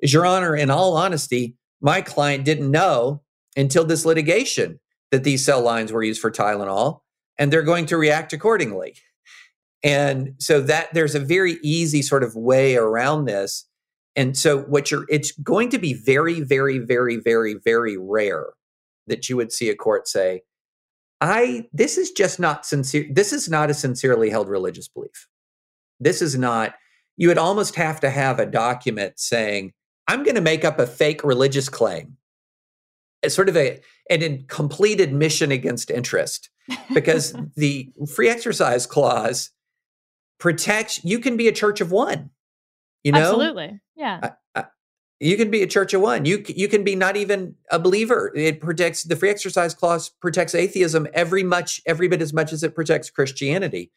[0.00, 3.22] is your honor, in all honesty, my client didn't know
[3.56, 7.00] until this litigation that these cell lines were used for Tylenol,
[7.38, 8.94] and they're going to react accordingly.
[9.82, 13.64] And so that there's a very easy sort of way around this.
[14.16, 18.46] And so what you're it's going to be very, very, very, very, very rare
[19.06, 20.42] that you would see a court say,
[21.20, 23.06] I this is just not sincere.
[23.10, 25.28] This is not a sincerely held religious belief.
[26.00, 26.74] This is not,
[27.16, 29.72] you would almost have to have a document saying,
[30.08, 32.16] I'm going to make up a fake religious claim.
[33.22, 36.48] It's sort of a an incomplete admission against interest
[36.94, 39.50] because the free exercise clause
[40.38, 42.30] protects you can be a church of one.
[43.04, 43.20] You know?
[43.20, 43.80] Absolutely.
[43.96, 44.30] Yeah.
[45.20, 46.24] you can be a church of one.
[46.24, 48.32] You you can be not even a believer.
[48.34, 52.62] It protects the free exercise clause protects atheism every much every bit as much as
[52.62, 53.90] it protects Christianity.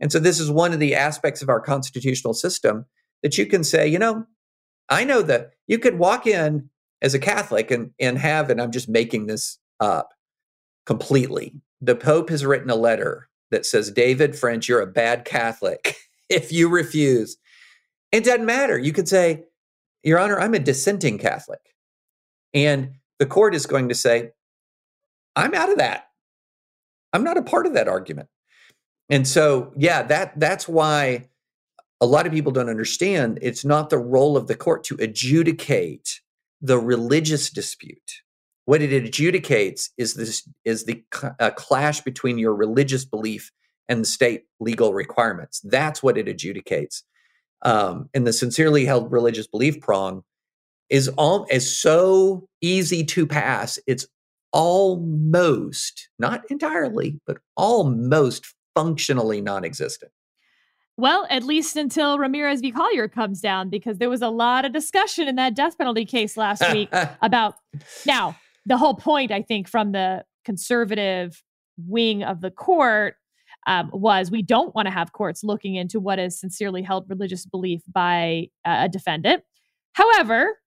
[0.00, 2.84] And so this is one of the aspects of our constitutional system
[3.22, 4.26] that you can say, you know,
[4.88, 6.70] I know that you could walk in
[7.02, 10.14] as a Catholic and, and have, and I'm just making this up
[10.86, 11.54] completely.
[11.80, 15.96] The Pope has written a letter that says, David French, you're a bad Catholic
[16.28, 17.36] if you refuse.
[18.12, 18.78] It doesn't matter.
[18.78, 19.44] You could say,
[20.02, 21.60] Your Honor, I'm a dissenting Catholic.
[22.54, 24.30] And the court is going to say,
[25.34, 26.08] I'm out of that.
[27.12, 28.28] I'm not a part of that argument.
[29.08, 31.28] And so, yeah, that that's why
[32.00, 36.20] a lot of people don't understand it's not the role of the court to adjudicate
[36.60, 38.22] the religious dispute.
[38.64, 41.02] What it adjudicates is this is the
[41.38, 43.52] uh, clash between your religious belief
[43.88, 45.60] and the state legal requirements.
[45.60, 47.02] That's what it adjudicates.
[47.62, 50.24] Um, and the sincerely held religious belief prong
[50.90, 54.06] is all is so easy to pass it's
[54.52, 60.12] almost not entirely but almost functionally non-existent
[60.96, 62.72] well, at least until Ramirez v.
[62.72, 66.36] Collier comes down, because there was a lot of discussion in that death penalty case
[66.36, 66.88] last week
[67.22, 67.56] about
[68.06, 71.42] now the whole point, I think, from the conservative
[71.78, 73.14] wing of the court
[73.66, 77.46] um, was we don't want to have courts looking into what is sincerely held religious
[77.46, 79.42] belief by uh, a defendant.
[79.92, 80.58] However,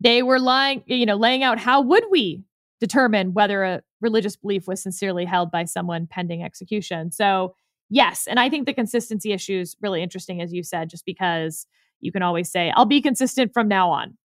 [0.00, 2.44] they were lying, you know, laying out how would we
[2.80, 7.10] determine whether a religious belief was sincerely held by someone pending execution.
[7.10, 7.54] So
[7.90, 8.26] yes.
[8.26, 11.66] And I think the consistency issue is really interesting, as you said, just because
[12.00, 14.16] you can always say, I'll be consistent from now on.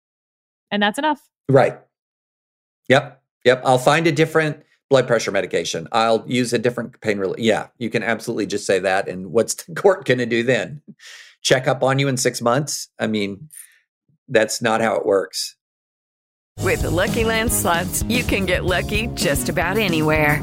[0.70, 1.20] And that's enough.
[1.48, 1.78] Right.
[2.88, 3.22] Yep.
[3.44, 3.62] Yep.
[3.64, 5.86] I'll find a different blood pressure medication.
[5.92, 7.38] I'll use a different pain relief.
[7.38, 9.08] Yeah, you can absolutely just say that.
[9.08, 10.82] And what's the court going to do then?
[11.42, 12.88] Check up on you in six months?
[12.98, 13.48] I mean,
[14.28, 15.56] that's not how it works.
[16.60, 20.42] With the Lucky Land slots, you can get lucky just about anywhere.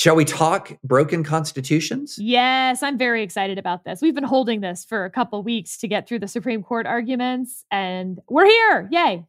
[0.00, 2.16] Shall we talk broken constitutions?
[2.18, 4.00] Yes, I'm very excited about this.
[4.00, 7.66] We've been holding this for a couple weeks to get through the Supreme Court arguments,
[7.70, 8.88] and we're here.
[8.90, 9.26] Yay.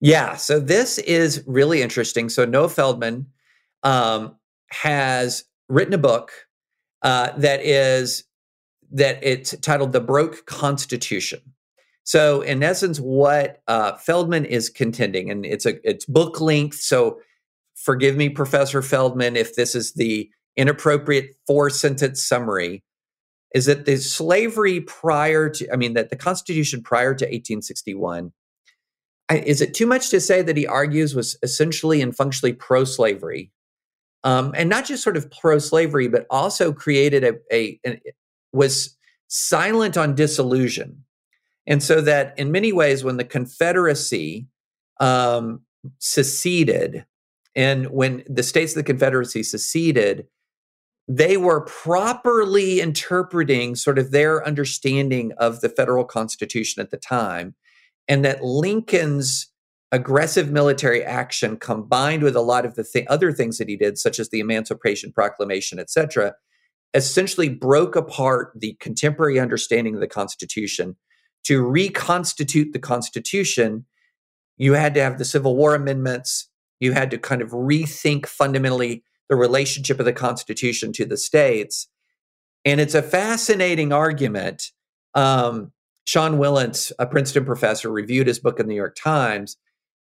[0.00, 2.28] Yeah, so this is really interesting.
[2.28, 3.26] So Noah Feldman
[3.82, 4.36] um,
[4.70, 6.30] has written a book
[7.02, 8.22] uh, that is
[8.92, 11.40] that it's titled "The Broke Constitution."
[12.04, 17.18] So, in essence, what uh, Feldman is contending, and it's a it's book length, so
[17.86, 22.82] forgive me, Professor Feldman, if this is the inappropriate four sentence summary,
[23.54, 28.32] is that the slavery prior to, I mean, that the Constitution prior to 1861,
[29.30, 33.52] is it too much to say that he argues was essentially and functionally pro slavery?
[34.24, 38.00] Um, and not just sort of pro slavery, but also created a, a, a,
[38.52, 38.96] was
[39.28, 41.04] silent on dissolution.
[41.68, 44.48] And so that in many ways, when the Confederacy
[44.98, 45.60] um,
[45.98, 47.04] seceded
[47.56, 50.26] And when the states of the Confederacy seceded,
[51.08, 57.54] they were properly interpreting sort of their understanding of the federal constitution at the time
[58.08, 59.52] and that lincoln's
[59.92, 63.96] aggressive military action combined with a lot of the th- other things that he did
[63.96, 66.34] such as the emancipation proclamation etc
[66.94, 70.96] essentially broke apart the contemporary understanding of the constitution.
[71.44, 73.84] To reconstitute the constitution
[74.58, 76.48] you had to have the civil war amendments
[76.80, 81.88] you had to kind of rethink fundamentally the relationship of the Constitution to the states.
[82.64, 84.70] And it's a fascinating argument.
[85.14, 85.72] Um,
[86.06, 89.56] Sean Wilentz, a Princeton professor, reviewed his book in the New York Times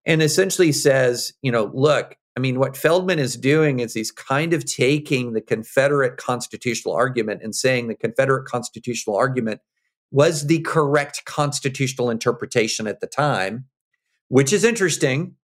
[0.06, 4.54] and essentially says, you know, look, I mean, what Feldman is doing is he's kind
[4.54, 9.60] of taking the Confederate constitutional argument and saying the Confederate constitutional argument
[10.10, 13.66] was the correct constitutional interpretation at the time,
[14.28, 15.34] which is interesting.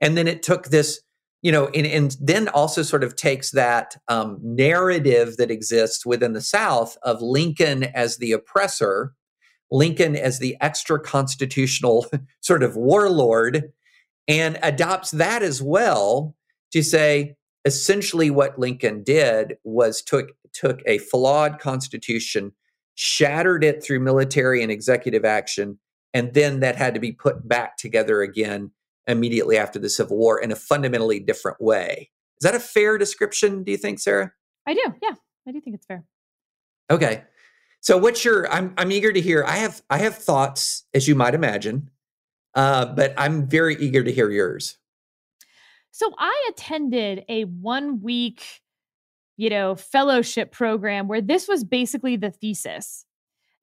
[0.00, 1.00] And then it took this
[1.42, 6.34] you know, and, and then also sort of takes that um, narrative that exists within
[6.34, 9.14] the South of Lincoln as the oppressor,
[9.70, 12.06] Lincoln as the extra constitutional
[12.40, 13.72] sort of warlord,
[14.28, 16.36] and adopts that as well
[16.72, 22.52] to say essentially what Lincoln did was took took a flawed constitution,
[22.96, 25.78] shattered it through military and executive action,
[26.12, 28.72] and then that had to be put back together again
[29.10, 32.10] immediately after the Civil War in a fundamentally different way.
[32.40, 34.32] Is that a fair description, do you think, Sarah?
[34.66, 34.94] I do.
[35.02, 35.14] Yeah,
[35.46, 36.04] I do think it's fair.
[36.90, 37.24] Okay.
[37.80, 39.44] So what's your I'm I'm eager to hear.
[39.44, 41.90] I have I have thoughts, as you might imagine.
[42.54, 44.76] Uh, but I'm very eager to hear yours.
[45.92, 48.44] So I attended a one week,
[49.36, 53.06] you know, fellowship program where this was basically the thesis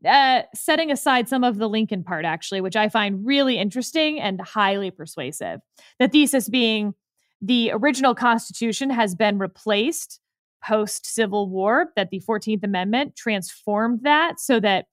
[0.06, 4.40] uh, setting aside some of the Lincoln part, actually, which I find really interesting and
[4.42, 5.60] highly persuasive.
[6.00, 6.94] The thesis being
[7.42, 10.20] the original Constitution has been replaced
[10.64, 14.86] post Civil War, that the 14th Amendment transformed that so that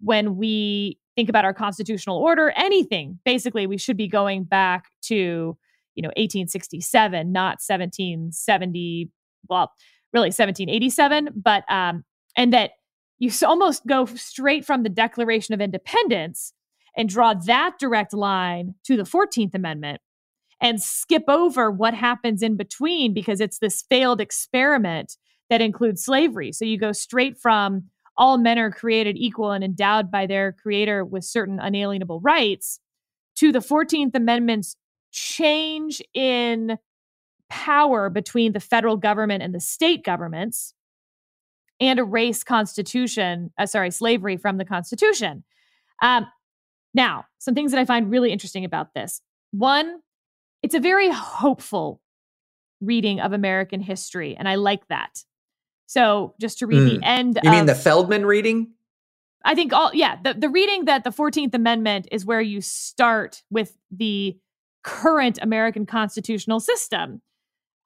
[0.00, 5.56] when we think about our constitutional order, anything, basically, we should be going back to,
[5.94, 9.10] you know, 1867, not 1770,
[9.48, 9.70] well,
[10.12, 12.04] really 1787, but, um,
[12.36, 12.72] and that
[13.22, 16.54] you almost go straight from the Declaration of Independence
[16.96, 20.00] and draw that direct line to the 14th Amendment
[20.60, 25.16] and skip over what happens in between because it's this failed experiment
[25.50, 26.50] that includes slavery.
[26.50, 27.84] So you go straight from
[28.16, 32.80] all men are created equal and endowed by their creator with certain unalienable rights
[33.36, 34.74] to the 14th Amendment's
[35.12, 36.76] change in
[37.48, 40.74] power between the federal government and the state governments
[41.80, 45.44] and erase constitution, uh, sorry, slavery from the Constitution.
[46.00, 46.26] Um,
[46.94, 49.20] now, some things that I find really interesting about this.
[49.52, 50.00] One,
[50.62, 52.00] it's a very hopeful
[52.80, 55.24] reading of American history, and I like that.
[55.86, 56.88] So, just to read mm.
[56.90, 57.04] the hmm.
[57.04, 57.40] end.
[57.42, 58.72] You of, mean the Feldman reading?
[59.44, 63.42] I think all yeah, the, the reading that the 14th Amendment is where you start
[63.50, 64.38] with the
[64.82, 67.22] current American constitutional system.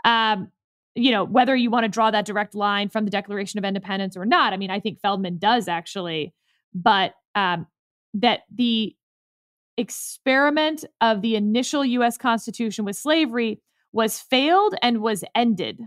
[0.05, 0.51] Um,
[0.97, 4.17] you know, whether you want to draw that direct line from the Declaration of Independence
[4.17, 4.53] or not.
[4.53, 6.35] I mean, I think Feldman does actually,
[6.75, 7.67] but um,
[8.15, 8.97] that the
[9.77, 13.61] experiment of the initial US Constitution with slavery
[13.93, 15.81] was failed and was ended.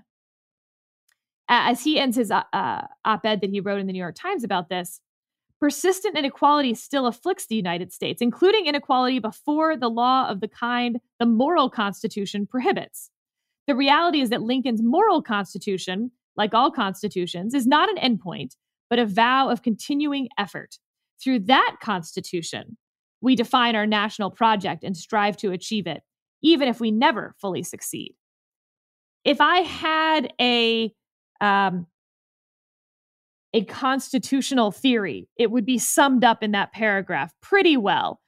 [1.47, 4.15] As he ends his uh, uh, op ed that he wrote in the New York
[4.15, 5.01] Times about this,
[5.59, 10.99] persistent inequality still afflicts the United States, including inequality before the law of the kind
[11.19, 13.09] the moral constitution prohibits.
[13.69, 18.55] The reality is that Lincoln's moral constitution, like all constitutions, is not an endpoint,
[18.89, 20.79] but a vow of continuing effort.
[21.23, 22.77] Through that constitution,
[23.21, 26.01] we define our national project and strive to achieve it,
[26.41, 28.15] even if we never fully succeed.
[29.23, 30.91] If I had a
[31.39, 31.85] um,
[33.53, 38.19] a constitutional theory, it would be summed up in that paragraph pretty well,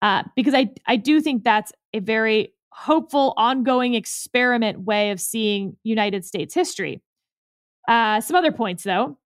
[0.00, 5.76] uh, because I I do think that's a very hopeful, ongoing experiment way of seeing
[5.84, 7.00] United States history.
[7.88, 9.16] Uh, some other points, though.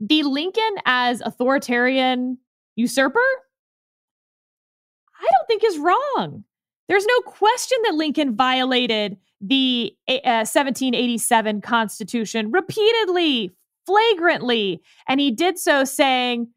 [0.00, 2.38] The Lincoln as authoritarian
[2.74, 3.20] usurper,
[5.20, 6.44] I don't think is wrong.
[6.88, 14.80] There's no question that Lincoln violated the uh, 1787 Constitution repeatedly, flagrantly.
[15.06, 16.48] And he did so saying,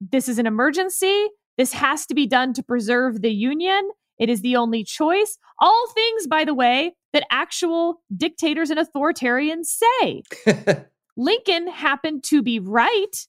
[0.00, 1.28] This is an emergency.
[1.56, 3.88] This has to be done to preserve the Union.
[4.18, 5.38] It is the only choice.
[5.60, 10.22] All things, by the way, that actual dictators and authoritarians say.
[11.16, 13.26] Lincoln happened to be right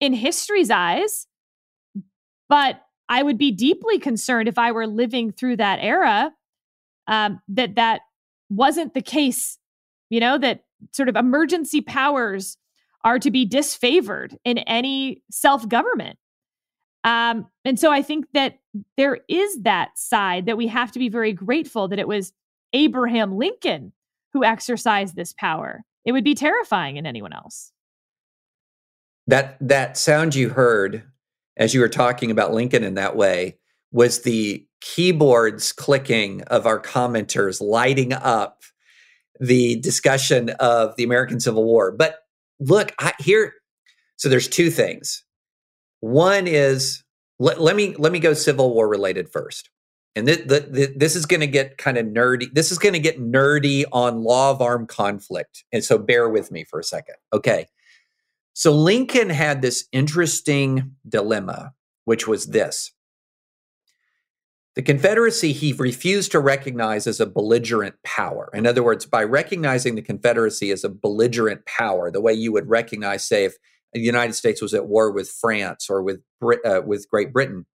[0.00, 1.26] in history's eyes,
[2.48, 6.32] but I would be deeply concerned if I were living through that era
[7.06, 8.02] um, that that
[8.48, 9.58] wasn't the case.
[10.10, 12.56] You know that sort of emergency powers
[13.04, 16.18] are to be disfavored in any self government.
[17.04, 18.58] Um, and so I think that
[18.96, 22.32] there is that side that we have to be very grateful that it was
[22.72, 23.92] Abraham Lincoln
[24.32, 25.84] who exercised this power.
[26.04, 27.72] It would be terrifying in anyone else.
[29.26, 31.04] That that sound you heard
[31.56, 33.58] as you were talking about Lincoln in that way
[33.92, 38.62] was the keyboards clicking of our commenters lighting up
[39.38, 41.92] the discussion of the American Civil War.
[41.92, 42.20] But
[42.58, 43.54] look, I, here,
[44.16, 45.24] so there's two things.
[46.02, 47.04] One is
[47.38, 49.70] let, let me let me go Civil War related first,
[50.16, 52.52] and th- th- th- this is going to get kind of nerdy.
[52.52, 56.50] This is going to get nerdy on law of armed conflict, and so bear with
[56.50, 57.14] me for a second.
[57.32, 57.68] Okay,
[58.52, 61.72] so Lincoln had this interesting dilemma,
[62.04, 62.90] which was this.
[64.74, 68.50] The Confederacy he refused to recognize as a belligerent power.
[68.54, 72.68] In other words, by recognizing the Confederacy as a belligerent power, the way you would
[72.68, 73.54] recognize, say, if
[73.92, 77.66] the United States was at war with France or with Brit- uh, with Great Britain,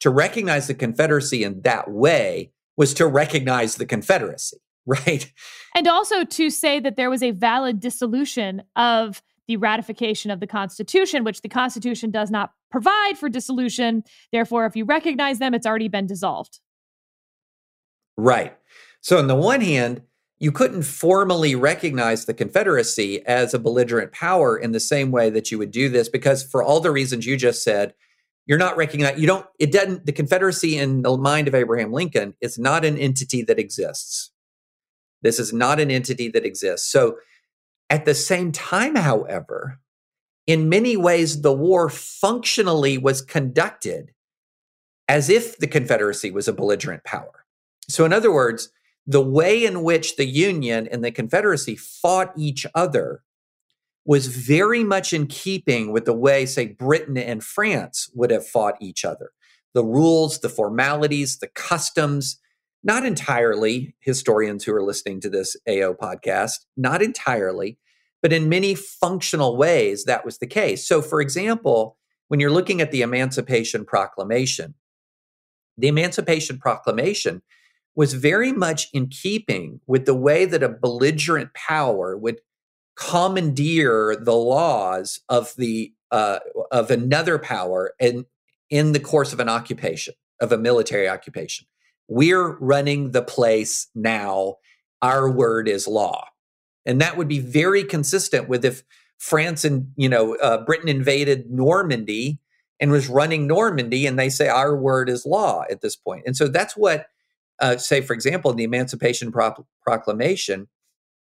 [0.00, 5.32] to recognize the Confederacy in that way was to recognize the Confederacy, right?
[5.74, 10.46] And also to say that there was a valid dissolution of the ratification of the
[10.46, 14.04] Constitution, which the Constitution does not provide for dissolution.
[14.32, 16.60] Therefore, if you recognize them, it's already been dissolved.
[18.16, 18.56] Right.
[19.00, 20.02] So, on the one hand,
[20.40, 25.50] you couldn't formally recognize the Confederacy as a belligerent power in the same way that
[25.50, 27.92] you would do this, because for all the reasons you just said,
[28.46, 32.34] you're not recognizing, you don't, it doesn't, the Confederacy in the mind of Abraham Lincoln
[32.40, 34.32] is not an entity that exists.
[35.22, 36.90] This is not an entity that exists.
[36.90, 37.18] So,
[37.90, 39.80] at the same time, however,
[40.46, 44.12] in many ways, the war functionally was conducted
[45.06, 47.44] as if the Confederacy was a belligerent power.
[47.88, 48.70] So, in other words,
[49.10, 53.22] the way in which the Union and the Confederacy fought each other
[54.04, 58.76] was very much in keeping with the way, say, Britain and France would have fought
[58.80, 59.32] each other.
[59.74, 62.38] The rules, the formalities, the customs,
[62.84, 67.78] not entirely, historians who are listening to this AO podcast, not entirely,
[68.22, 70.86] but in many functional ways, that was the case.
[70.86, 71.98] So, for example,
[72.28, 74.74] when you're looking at the Emancipation Proclamation,
[75.76, 77.42] the Emancipation Proclamation
[77.94, 82.40] was very much in keeping with the way that a belligerent power would
[82.96, 88.24] commandeer the laws of the uh, of another power and
[88.68, 91.66] in the course of an occupation of a military occupation.
[92.08, 94.56] We're running the place now.
[95.02, 96.26] Our word is law.
[96.84, 98.82] And that would be very consistent with if
[99.18, 102.38] france and you know uh, britain invaded normandy
[102.80, 106.24] and was running normandy and they say our word is law at this point.
[106.26, 107.06] And so that's what
[107.60, 110.68] uh, say for example in the emancipation Pro- proclamation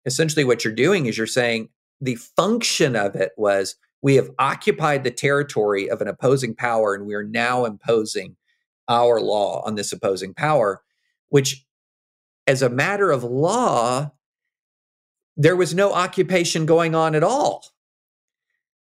[0.04, 1.68] essentially what you're doing is you're saying
[2.00, 7.06] the function of it was we have occupied the territory of an opposing power and
[7.06, 8.36] we are now imposing
[8.88, 10.82] our law on this opposing power
[11.28, 11.64] which
[12.46, 14.10] as a matter of law
[15.38, 17.64] there was no occupation going on at all.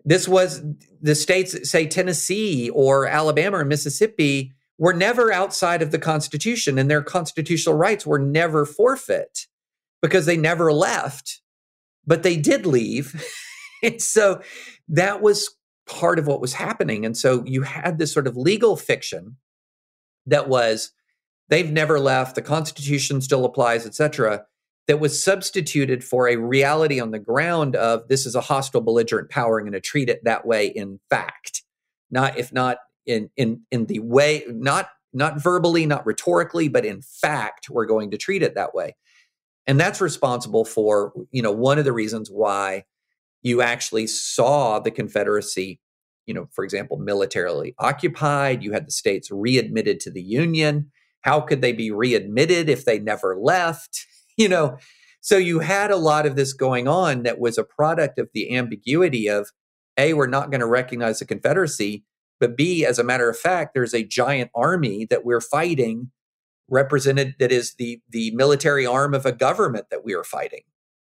[0.04, 0.62] This was
[1.02, 6.90] the states say tennessee or alabama or mississippi were never outside of the constitution and
[6.90, 9.46] their constitutional rights were never forfeit
[10.02, 11.40] because they never left
[12.06, 13.24] but they did leave.
[13.82, 14.40] And so
[14.88, 15.50] that was
[15.86, 17.04] part of what was happening.
[17.04, 19.36] And so you had this sort of legal fiction
[20.24, 20.92] that was
[21.50, 24.46] they've never left the constitution still applies etc
[24.88, 29.28] that was substituted for a reality on the ground of this is a hostile belligerent
[29.28, 31.62] power i'm going to treat it that way in fact.
[32.10, 37.00] Not if not in in in the way not not verbally not rhetorically but in
[37.02, 38.96] fact we're going to treat it that way.
[39.66, 42.84] And that's responsible for you know one of the reasons why
[43.42, 45.80] you actually saw the confederacy
[46.26, 50.90] you know for example militarily occupied you had the states readmitted to the union.
[51.22, 54.06] How could they be readmitted if they never left?
[54.38, 54.76] You know
[55.26, 58.54] so you had a lot of this going on that was a product of the
[58.54, 59.50] ambiguity of
[59.96, 62.04] a we're not going to recognize the confederacy
[62.40, 66.10] but b as a matter of fact there's a giant army that we're fighting
[66.68, 70.62] represented that is the the military arm of a government that we are fighting.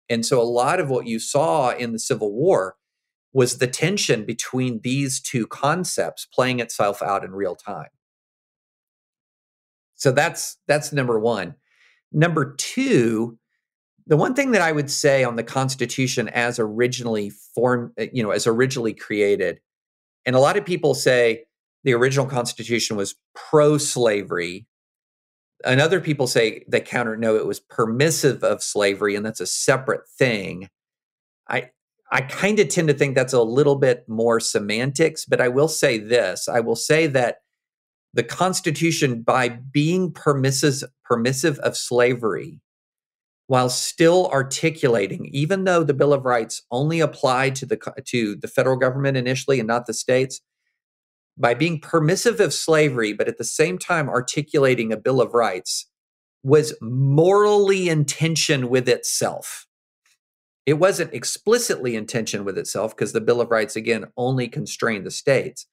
[0.09, 2.77] And so a lot of what you saw in the civil war
[3.33, 7.91] was the tension between these two concepts playing itself out in real time.
[9.95, 11.55] So that's that's number 1
[12.13, 13.39] number 2
[14.07, 18.31] the one thing that i would say on the constitution as originally formed you know
[18.31, 19.61] as originally created
[20.27, 21.45] and a lot of people say
[21.85, 24.67] the original constitution was pro slavery
[25.65, 29.47] and other people say they counter no it was permissive of slavery and that's a
[29.47, 30.69] separate thing.
[31.49, 31.71] I
[32.11, 35.69] i kind of tend to think that's a little bit more semantics but i will
[35.69, 36.49] say this.
[36.49, 37.39] I will say that
[38.13, 42.61] the constitution by being permissive permissive of slavery
[43.51, 48.47] while still articulating even though the bill of rights only applied to the to the
[48.47, 50.41] federal government initially and not the states
[51.41, 55.87] by being permissive of slavery, but at the same time articulating a Bill of Rights,
[56.43, 59.67] was morally in tension with itself.
[60.67, 65.07] It wasn't explicitly in tension with itself because the Bill of Rights, again, only constrained
[65.07, 65.67] the states.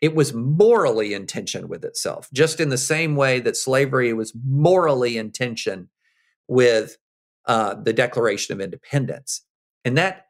[0.00, 4.32] It was morally in tension with itself, just in the same way that slavery was
[4.44, 5.88] morally in tension
[6.48, 6.96] with
[7.46, 9.42] uh, the Declaration of Independence.
[9.84, 10.26] And that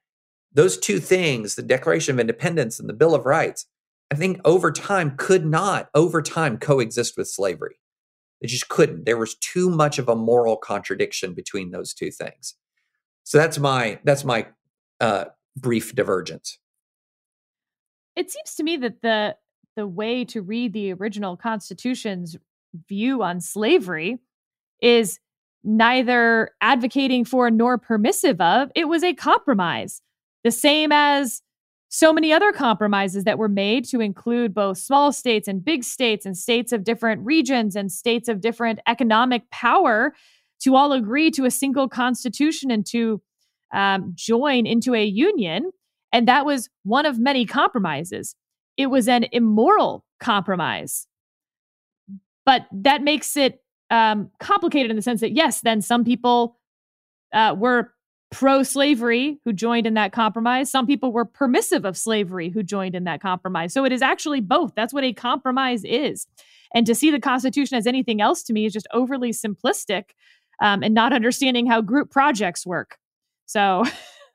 [0.52, 3.66] those two things, the Declaration of Independence and the Bill of Rights,
[4.10, 7.76] I think over time could not over time coexist with slavery.
[8.40, 9.06] It just couldn't.
[9.06, 12.54] There was too much of a moral contradiction between those two things.
[13.24, 14.48] So that's my that's my
[15.00, 16.58] uh, brief divergence.
[18.16, 19.36] It seems to me that the
[19.76, 22.36] the way to read the original Constitution's
[22.88, 24.18] view on slavery
[24.82, 25.18] is
[25.64, 28.70] neither advocating for nor permissive of.
[28.74, 30.02] It was a compromise,
[30.44, 31.42] the same as
[31.88, 36.24] so many other compromises that were made to include both small states and big states
[36.24, 40.14] and states of different regions and states of different economic power
[40.60, 43.20] to all agree to a single constitution and to
[43.74, 45.70] um, join into a union.
[46.12, 48.34] And that was one of many compromises.
[48.76, 51.06] It was an immoral compromise.
[52.46, 53.61] But that makes it
[53.92, 56.56] um, complicated in the sense that, yes, then some people
[57.32, 57.92] uh, were
[58.30, 60.70] pro slavery who joined in that compromise.
[60.70, 63.74] Some people were permissive of slavery who joined in that compromise.
[63.74, 64.72] So it is actually both.
[64.74, 66.26] That's what a compromise is.
[66.74, 70.04] And to see the Constitution as anything else to me is just overly simplistic
[70.62, 72.96] um, and not understanding how group projects work.
[73.44, 73.84] So.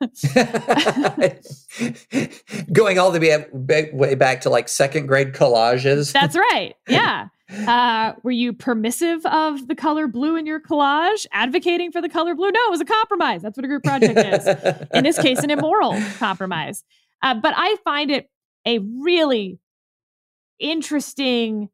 [2.72, 6.12] Going all the way, way back to like second grade collages.
[6.12, 6.76] That's right.
[6.86, 7.26] Yeah.
[7.50, 12.34] Uh, were you permissive of the color blue in your collage, advocating for the color
[12.34, 12.50] blue?
[12.50, 13.42] No, it was a compromise.
[13.42, 14.46] That's what a group project is.
[14.94, 16.84] in this case, an immoral compromise.
[17.22, 18.30] Uh, but I find it
[18.66, 19.58] a really
[20.58, 21.70] interesting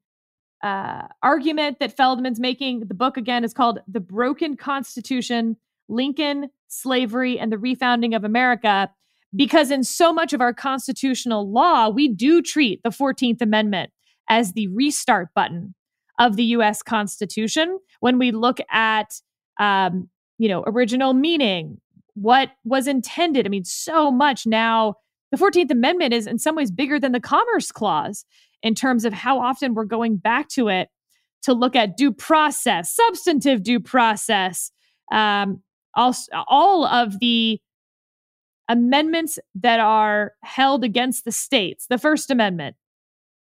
[0.62, 2.80] uh, argument that Feldman's making.
[2.80, 5.56] The book, again, is called The Broken Constitution
[5.88, 8.90] Lincoln, Slavery, and the Refounding of America.
[9.36, 13.90] Because in so much of our constitutional law, we do treat the 14th Amendment
[14.28, 15.74] as the restart button
[16.18, 17.78] of the US Constitution.
[18.00, 19.20] When we look at
[19.58, 20.08] um,
[20.38, 21.80] you know original meaning
[22.14, 24.94] what was intended i mean so much now
[25.30, 28.24] the 14th amendment is in some ways bigger than the commerce clause
[28.62, 30.88] in terms of how often we're going back to it
[31.42, 34.70] to look at due process substantive due process
[35.12, 35.62] um,
[35.94, 36.14] all,
[36.48, 37.60] all of the
[38.68, 41.86] amendments that are held against the states.
[41.88, 42.76] The first amendment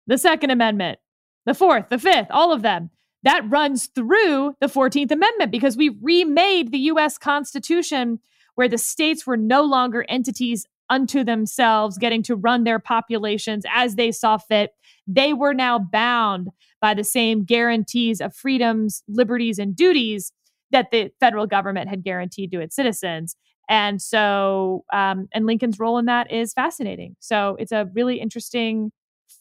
[0.08, 0.98] the Second Amendment,
[1.46, 2.90] the Fourth, the Fifth, all of them.
[3.22, 8.18] That runs through the 14th Amendment because we remade the US Constitution
[8.54, 13.94] where the states were no longer entities unto themselves, getting to run their populations as
[13.94, 14.70] they saw fit.
[15.06, 16.48] They were now bound
[16.80, 20.32] by the same guarantees of freedoms, liberties, and duties
[20.70, 23.36] that the federal government had guaranteed to its citizens.
[23.68, 27.16] And so, um, and Lincoln's role in that is fascinating.
[27.20, 28.92] So it's a really interesting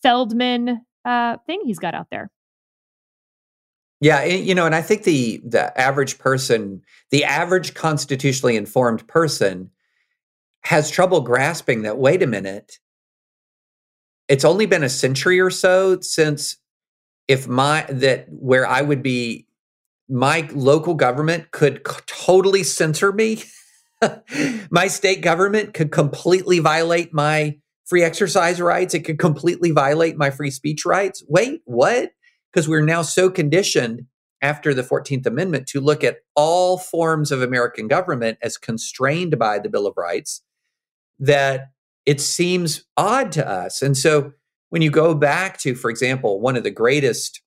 [0.02, 2.30] Feldman uh, thing he's got out there.
[4.00, 9.72] Yeah, you know, and I think the the average person, the average constitutionally informed person
[10.62, 12.78] has trouble grasping that wait a minute.
[14.28, 16.58] It's only been a century or so since
[17.28, 19.48] if my that where I would be
[20.10, 23.44] my local government could c- totally censor me.
[24.70, 28.94] my state government could completely violate my free exercise rights.
[28.94, 31.24] It could completely violate my free speech rights.
[31.28, 32.12] Wait, what?
[32.52, 34.06] Because we're now so conditioned
[34.42, 39.58] after the 14th Amendment to look at all forms of American government as constrained by
[39.58, 40.44] the Bill of Rights
[41.20, 41.72] that
[42.06, 43.82] it seems odd to us.
[43.82, 44.34] And so
[44.70, 47.42] when you go back to, for example, one of the greatest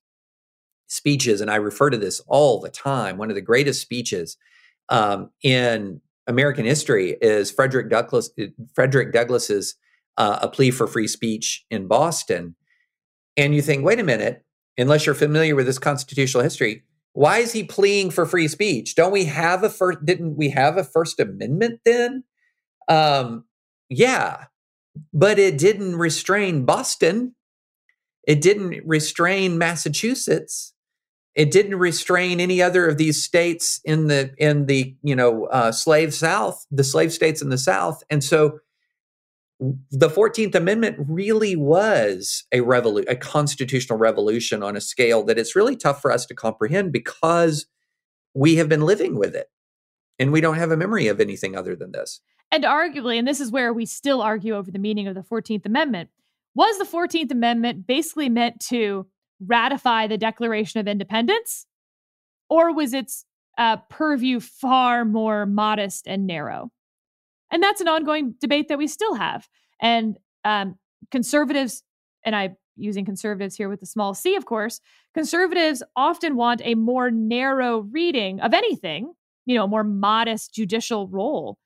[0.87, 4.37] speeches, and I refer to this all the time, one of the greatest speeches
[4.89, 8.29] um, in American history is Frederick Douglass,
[8.73, 9.75] Frederick Douglass's
[10.17, 12.55] uh, a plea for free speech in Boston.
[13.37, 14.43] And you think, wait a minute,
[14.77, 16.83] unless you're familiar with this constitutional history,
[17.13, 18.95] why is he pleading for free speech?
[18.95, 20.05] Don't we have a first?
[20.05, 22.23] Didn't we have a First Amendment then?
[22.87, 23.45] Um,
[23.89, 24.45] yeah,
[25.13, 27.35] but it didn't restrain Boston.
[28.27, 30.73] It didn't restrain Massachusetts.
[31.33, 35.71] It didn't restrain any other of these states in the in the you know uh,
[35.71, 38.59] slave South, the slave states in the South, and so
[39.91, 45.55] the 14th amendment really was a revolu- a constitutional revolution on a scale that it's
[45.55, 47.67] really tough for us to comprehend because
[48.33, 49.47] we have been living with it.
[50.17, 52.21] And we don't have a memory of anything other than this.
[52.51, 55.65] And arguably and this is where we still argue over the meaning of the 14th
[55.65, 56.09] amendment
[56.55, 59.07] was the 14th amendment basically meant to
[59.39, 61.65] ratify the declaration of independence?
[62.49, 63.25] Or was its
[63.57, 66.71] uh, purview far more modest and narrow
[67.51, 69.47] and that's an ongoing debate that we still have.
[69.81, 70.75] And um,
[71.11, 71.83] conservatives,
[72.25, 74.79] and I'm using conservatives here with a small c, of course,
[75.13, 79.13] conservatives often want a more narrow reading of anything,
[79.45, 81.57] you know, a more modest judicial role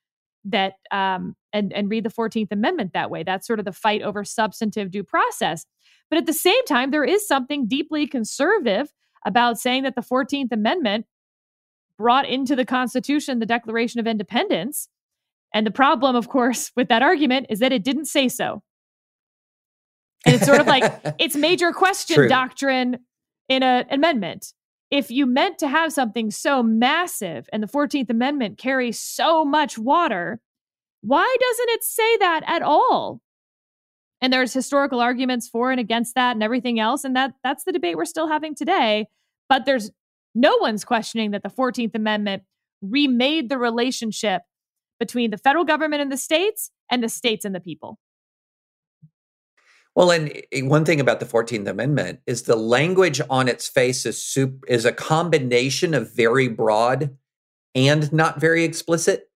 [0.46, 4.02] that um, and and read the 14th amendment that way that's sort of the fight
[4.02, 5.66] over substantive due process
[6.10, 8.94] but at the same time there is something deeply conservative
[9.26, 11.06] about saying that the 14th amendment
[11.98, 14.88] brought into the constitution the declaration of independence
[15.56, 18.62] and the problem, of course, with that argument is that it didn't say so.
[20.26, 20.84] And it's sort of like
[21.20, 22.28] it's major question True.
[22.28, 22.98] doctrine
[23.48, 24.54] in an amendment.
[24.92, 29.78] If you meant to have something so massive and the 14th Amendment carries so much
[29.78, 30.42] water,
[31.02, 33.22] why doesn't it say that at all?
[34.20, 37.06] And there's historical arguments for and against that and everything else.
[37.06, 39.08] And that that's the debate we're still having today.
[39.48, 39.90] But there's
[40.34, 42.44] no one's questioning that the 14th Amendment
[42.82, 44.42] remade the relationship
[45.00, 48.00] between the federal government and the states and the states and the people.
[49.96, 54.06] Well, and eh, one thing about the 14th Amendment is the language on its face
[54.06, 57.16] is soup, is a combination of very broad
[57.74, 59.30] and not very explicit.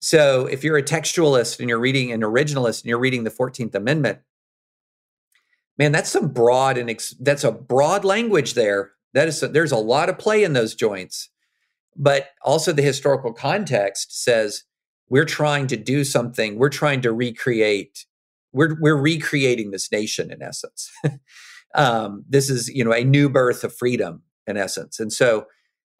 [0.00, 3.74] So if you're a textualist and you're reading an originalist and you're reading the 14th
[3.74, 4.18] Amendment,
[5.78, 8.92] man, that's some broad and ex, that's a broad language there.
[9.14, 11.30] That is there's a lot of play in those joints.
[11.96, 14.64] But also, the historical context says
[15.08, 18.06] we're trying to do something, we're trying to recreate,
[18.52, 20.90] we're, we're recreating this nation in essence.
[21.74, 25.00] um, this is, you know, a new birth of freedom in essence.
[25.00, 25.46] And so,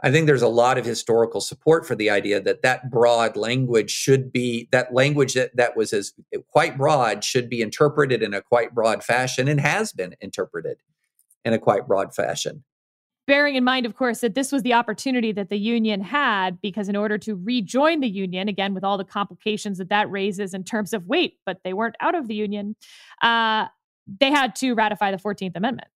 [0.01, 3.91] I think there's a lot of historical support for the idea that that broad language
[3.91, 6.13] should be that language that, that was as
[6.47, 10.79] quite broad should be interpreted in a quite broad fashion and has been interpreted
[11.45, 12.63] in a quite broad fashion
[13.29, 16.89] bearing in mind, of course, that this was the opportunity that the union had because
[16.89, 20.65] in order to rejoin the union, again, with all the complications that that raises in
[20.65, 22.75] terms of wait, but they weren't out of the union,
[23.23, 23.67] uh,
[24.19, 25.89] they had to ratify the 14th Amendment.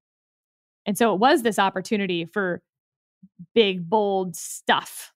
[0.84, 2.62] And so it was this opportunity for
[3.54, 5.14] big, bold stuff.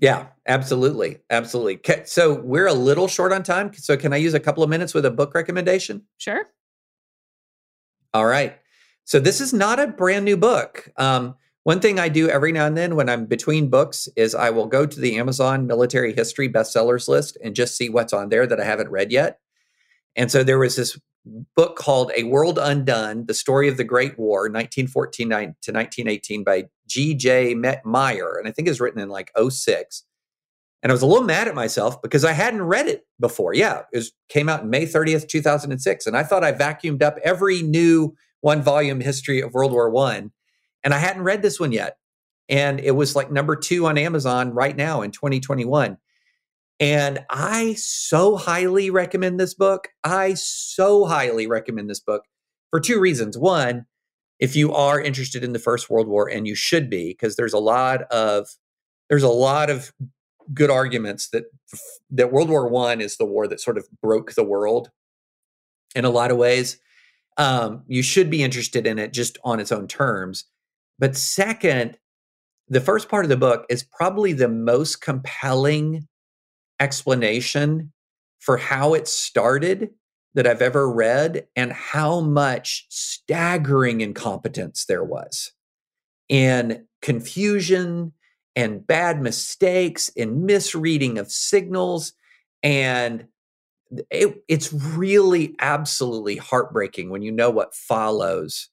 [0.00, 1.18] Yeah, absolutely.
[1.30, 1.80] Absolutely.
[2.04, 3.72] So we're a little short on time.
[3.72, 6.02] So can I use a couple of minutes with a book recommendation?
[6.18, 6.46] Sure.
[8.12, 8.58] All right.
[9.04, 10.88] So this is not a brand new book.
[10.96, 11.34] Um,
[11.64, 14.66] one thing I do every now and then when I'm between books is I will
[14.66, 18.60] go to the Amazon military history bestsellers list and just see what's on there that
[18.60, 19.40] I haven't read yet.
[20.16, 20.98] And so there was this
[21.54, 26.64] book called A World Undone The Story of the Great War, 1914 to 1918, by
[26.86, 27.56] G.J.
[27.84, 28.36] Meyer.
[28.38, 30.04] And I think it was written in like 06.
[30.82, 33.52] And I was a little mad at myself because I hadn't read it before.
[33.52, 36.06] Yeah, it was, came out May 30th, 2006.
[36.06, 40.32] And I thought I vacuumed up every new one volume history of World War One,
[40.82, 41.98] and I hadn't read this one yet,
[42.48, 45.98] and it was like number two on Amazon right now in 2021.
[46.80, 49.88] And I so highly recommend this book.
[50.02, 52.24] I so highly recommend this book
[52.70, 53.36] for two reasons.
[53.36, 53.84] One,
[54.38, 57.52] if you are interested in the First World War, and you should be, because there's
[57.52, 58.48] a lot of
[59.10, 59.92] there's a lot of
[60.54, 61.44] good arguments that
[62.10, 64.90] that World War One is the war that sort of broke the world
[65.94, 66.78] in a lot of ways
[67.36, 70.44] um, you should be interested in it just on its own terms.
[70.98, 71.98] But second,
[72.68, 76.06] the first part of the book is probably the most compelling
[76.78, 77.92] explanation
[78.38, 79.90] for how it started
[80.34, 85.52] that I've ever read and how much staggering incompetence there was
[86.30, 88.12] and confusion
[88.54, 92.12] and bad mistakes and misreading of signals
[92.62, 93.26] and
[94.10, 98.68] it, it's really absolutely heartbreaking when you know what follows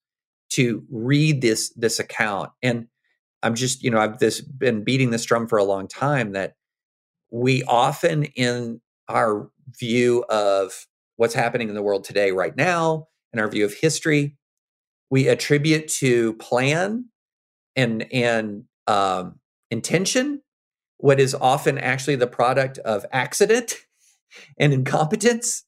[0.49, 2.51] to read this this account.
[2.61, 2.87] And
[3.43, 6.55] i'm just you know i've this been beating this drum for a long time that
[7.31, 9.49] we often in our
[9.79, 10.87] view of
[11.17, 14.35] what's happening in the world today right now in our view of history
[15.09, 17.05] we attribute to plan
[17.75, 19.39] and and um,
[19.69, 20.41] intention
[20.97, 23.75] what is often actually the product of accident
[24.57, 25.63] and incompetence.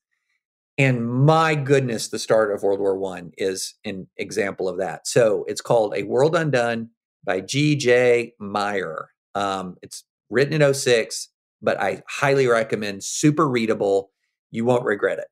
[0.78, 5.08] And my goodness, the start of World War One is an example of that.
[5.08, 6.90] So it's called A World Undone
[7.24, 8.34] by G.J.
[8.40, 9.10] Meyer.
[9.36, 11.30] Um, it's written in 06,
[11.62, 13.04] but I highly recommend.
[13.04, 14.12] Super readable.
[14.52, 15.28] You won't regret it.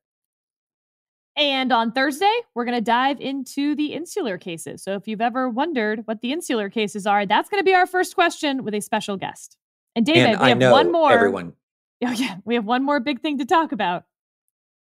[1.38, 4.82] And on Thursday, we're going to dive into the insular cases.
[4.82, 7.86] So if you've ever wondered what the insular cases are, that's going to be our
[7.86, 9.56] first question with a special guest.
[9.94, 11.12] And David, and we I have one more.
[11.12, 11.52] everyone.
[12.06, 14.04] Oh yeah, we have one more big thing to talk about.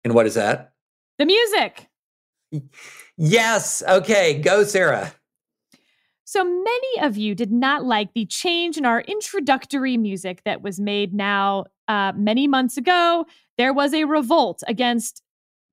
[0.03, 0.73] And what is that?
[1.19, 1.87] The music.
[3.17, 3.83] Yes.
[3.87, 4.39] Okay.
[4.39, 5.13] Go, Sarah.
[6.25, 10.79] So many of you did not like the change in our introductory music that was
[10.79, 13.25] made now uh, many months ago.
[13.57, 15.21] There was a revolt against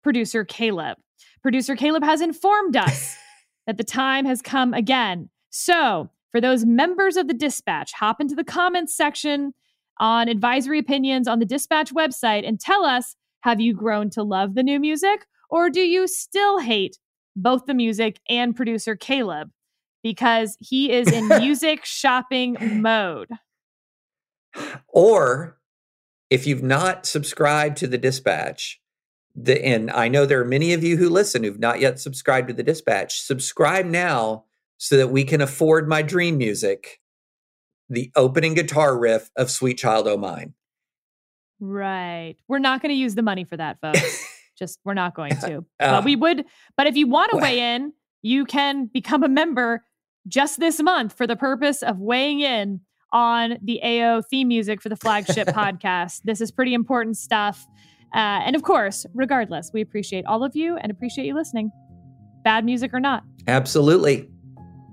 [0.02, 0.98] producer Caleb.
[1.42, 3.16] Producer Caleb has informed us
[3.66, 5.30] that the time has come again.
[5.50, 9.52] So, for those members of the dispatch, hop into the comments section
[9.98, 14.54] on advisory opinions on the dispatch website and tell us have you grown to love
[14.54, 16.98] the new music or do you still hate
[17.36, 19.50] both the music and producer Caleb?
[20.02, 23.28] because he is in music shopping mode.
[24.88, 25.58] Or
[26.28, 28.80] if you've not subscribed to the dispatch,
[29.34, 32.48] the, and I know there are many of you who listen who've not yet subscribed
[32.48, 34.44] to the dispatch, subscribe now
[34.76, 37.00] so that we can afford my dream music,
[37.92, 40.54] the opening guitar riff of Sweet Child O' Mine.
[41.60, 42.34] Right.
[42.48, 44.26] We're not going to use the money for that, folks.
[44.58, 45.64] Just we're not going to.
[45.80, 46.44] Uh, but we would,
[46.76, 49.84] but if you want to well- weigh in, you can become a member
[50.28, 52.80] just this month for the purpose of weighing in
[53.12, 56.20] on the AO theme music for the flagship podcast.
[56.24, 57.66] This is pretty important stuff.
[58.14, 61.70] Uh, and of course, regardless, we appreciate all of you and appreciate you listening,
[62.44, 63.24] bad music or not.
[63.46, 64.28] Absolutely.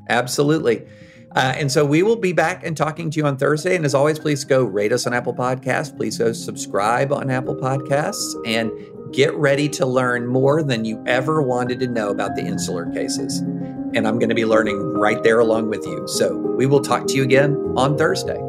[0.09, 0.87] Absolutely.
[1.35, 3.75] Uh, and so we will be back and talking to you on Thursday.
[3.75, 5.95] And as always, please go rate us on Apple Podcasts.
[5.95, 8.71] Please go subscribe on Apple Podcasts and
[9.13, 13.39] get ready to learn more than you ever wanted to know about the insular cases.
[13.39, 16.07] And I'm going to be learning right there along with you.
[16.07, 18.48] So we will talk to you again on Thursday.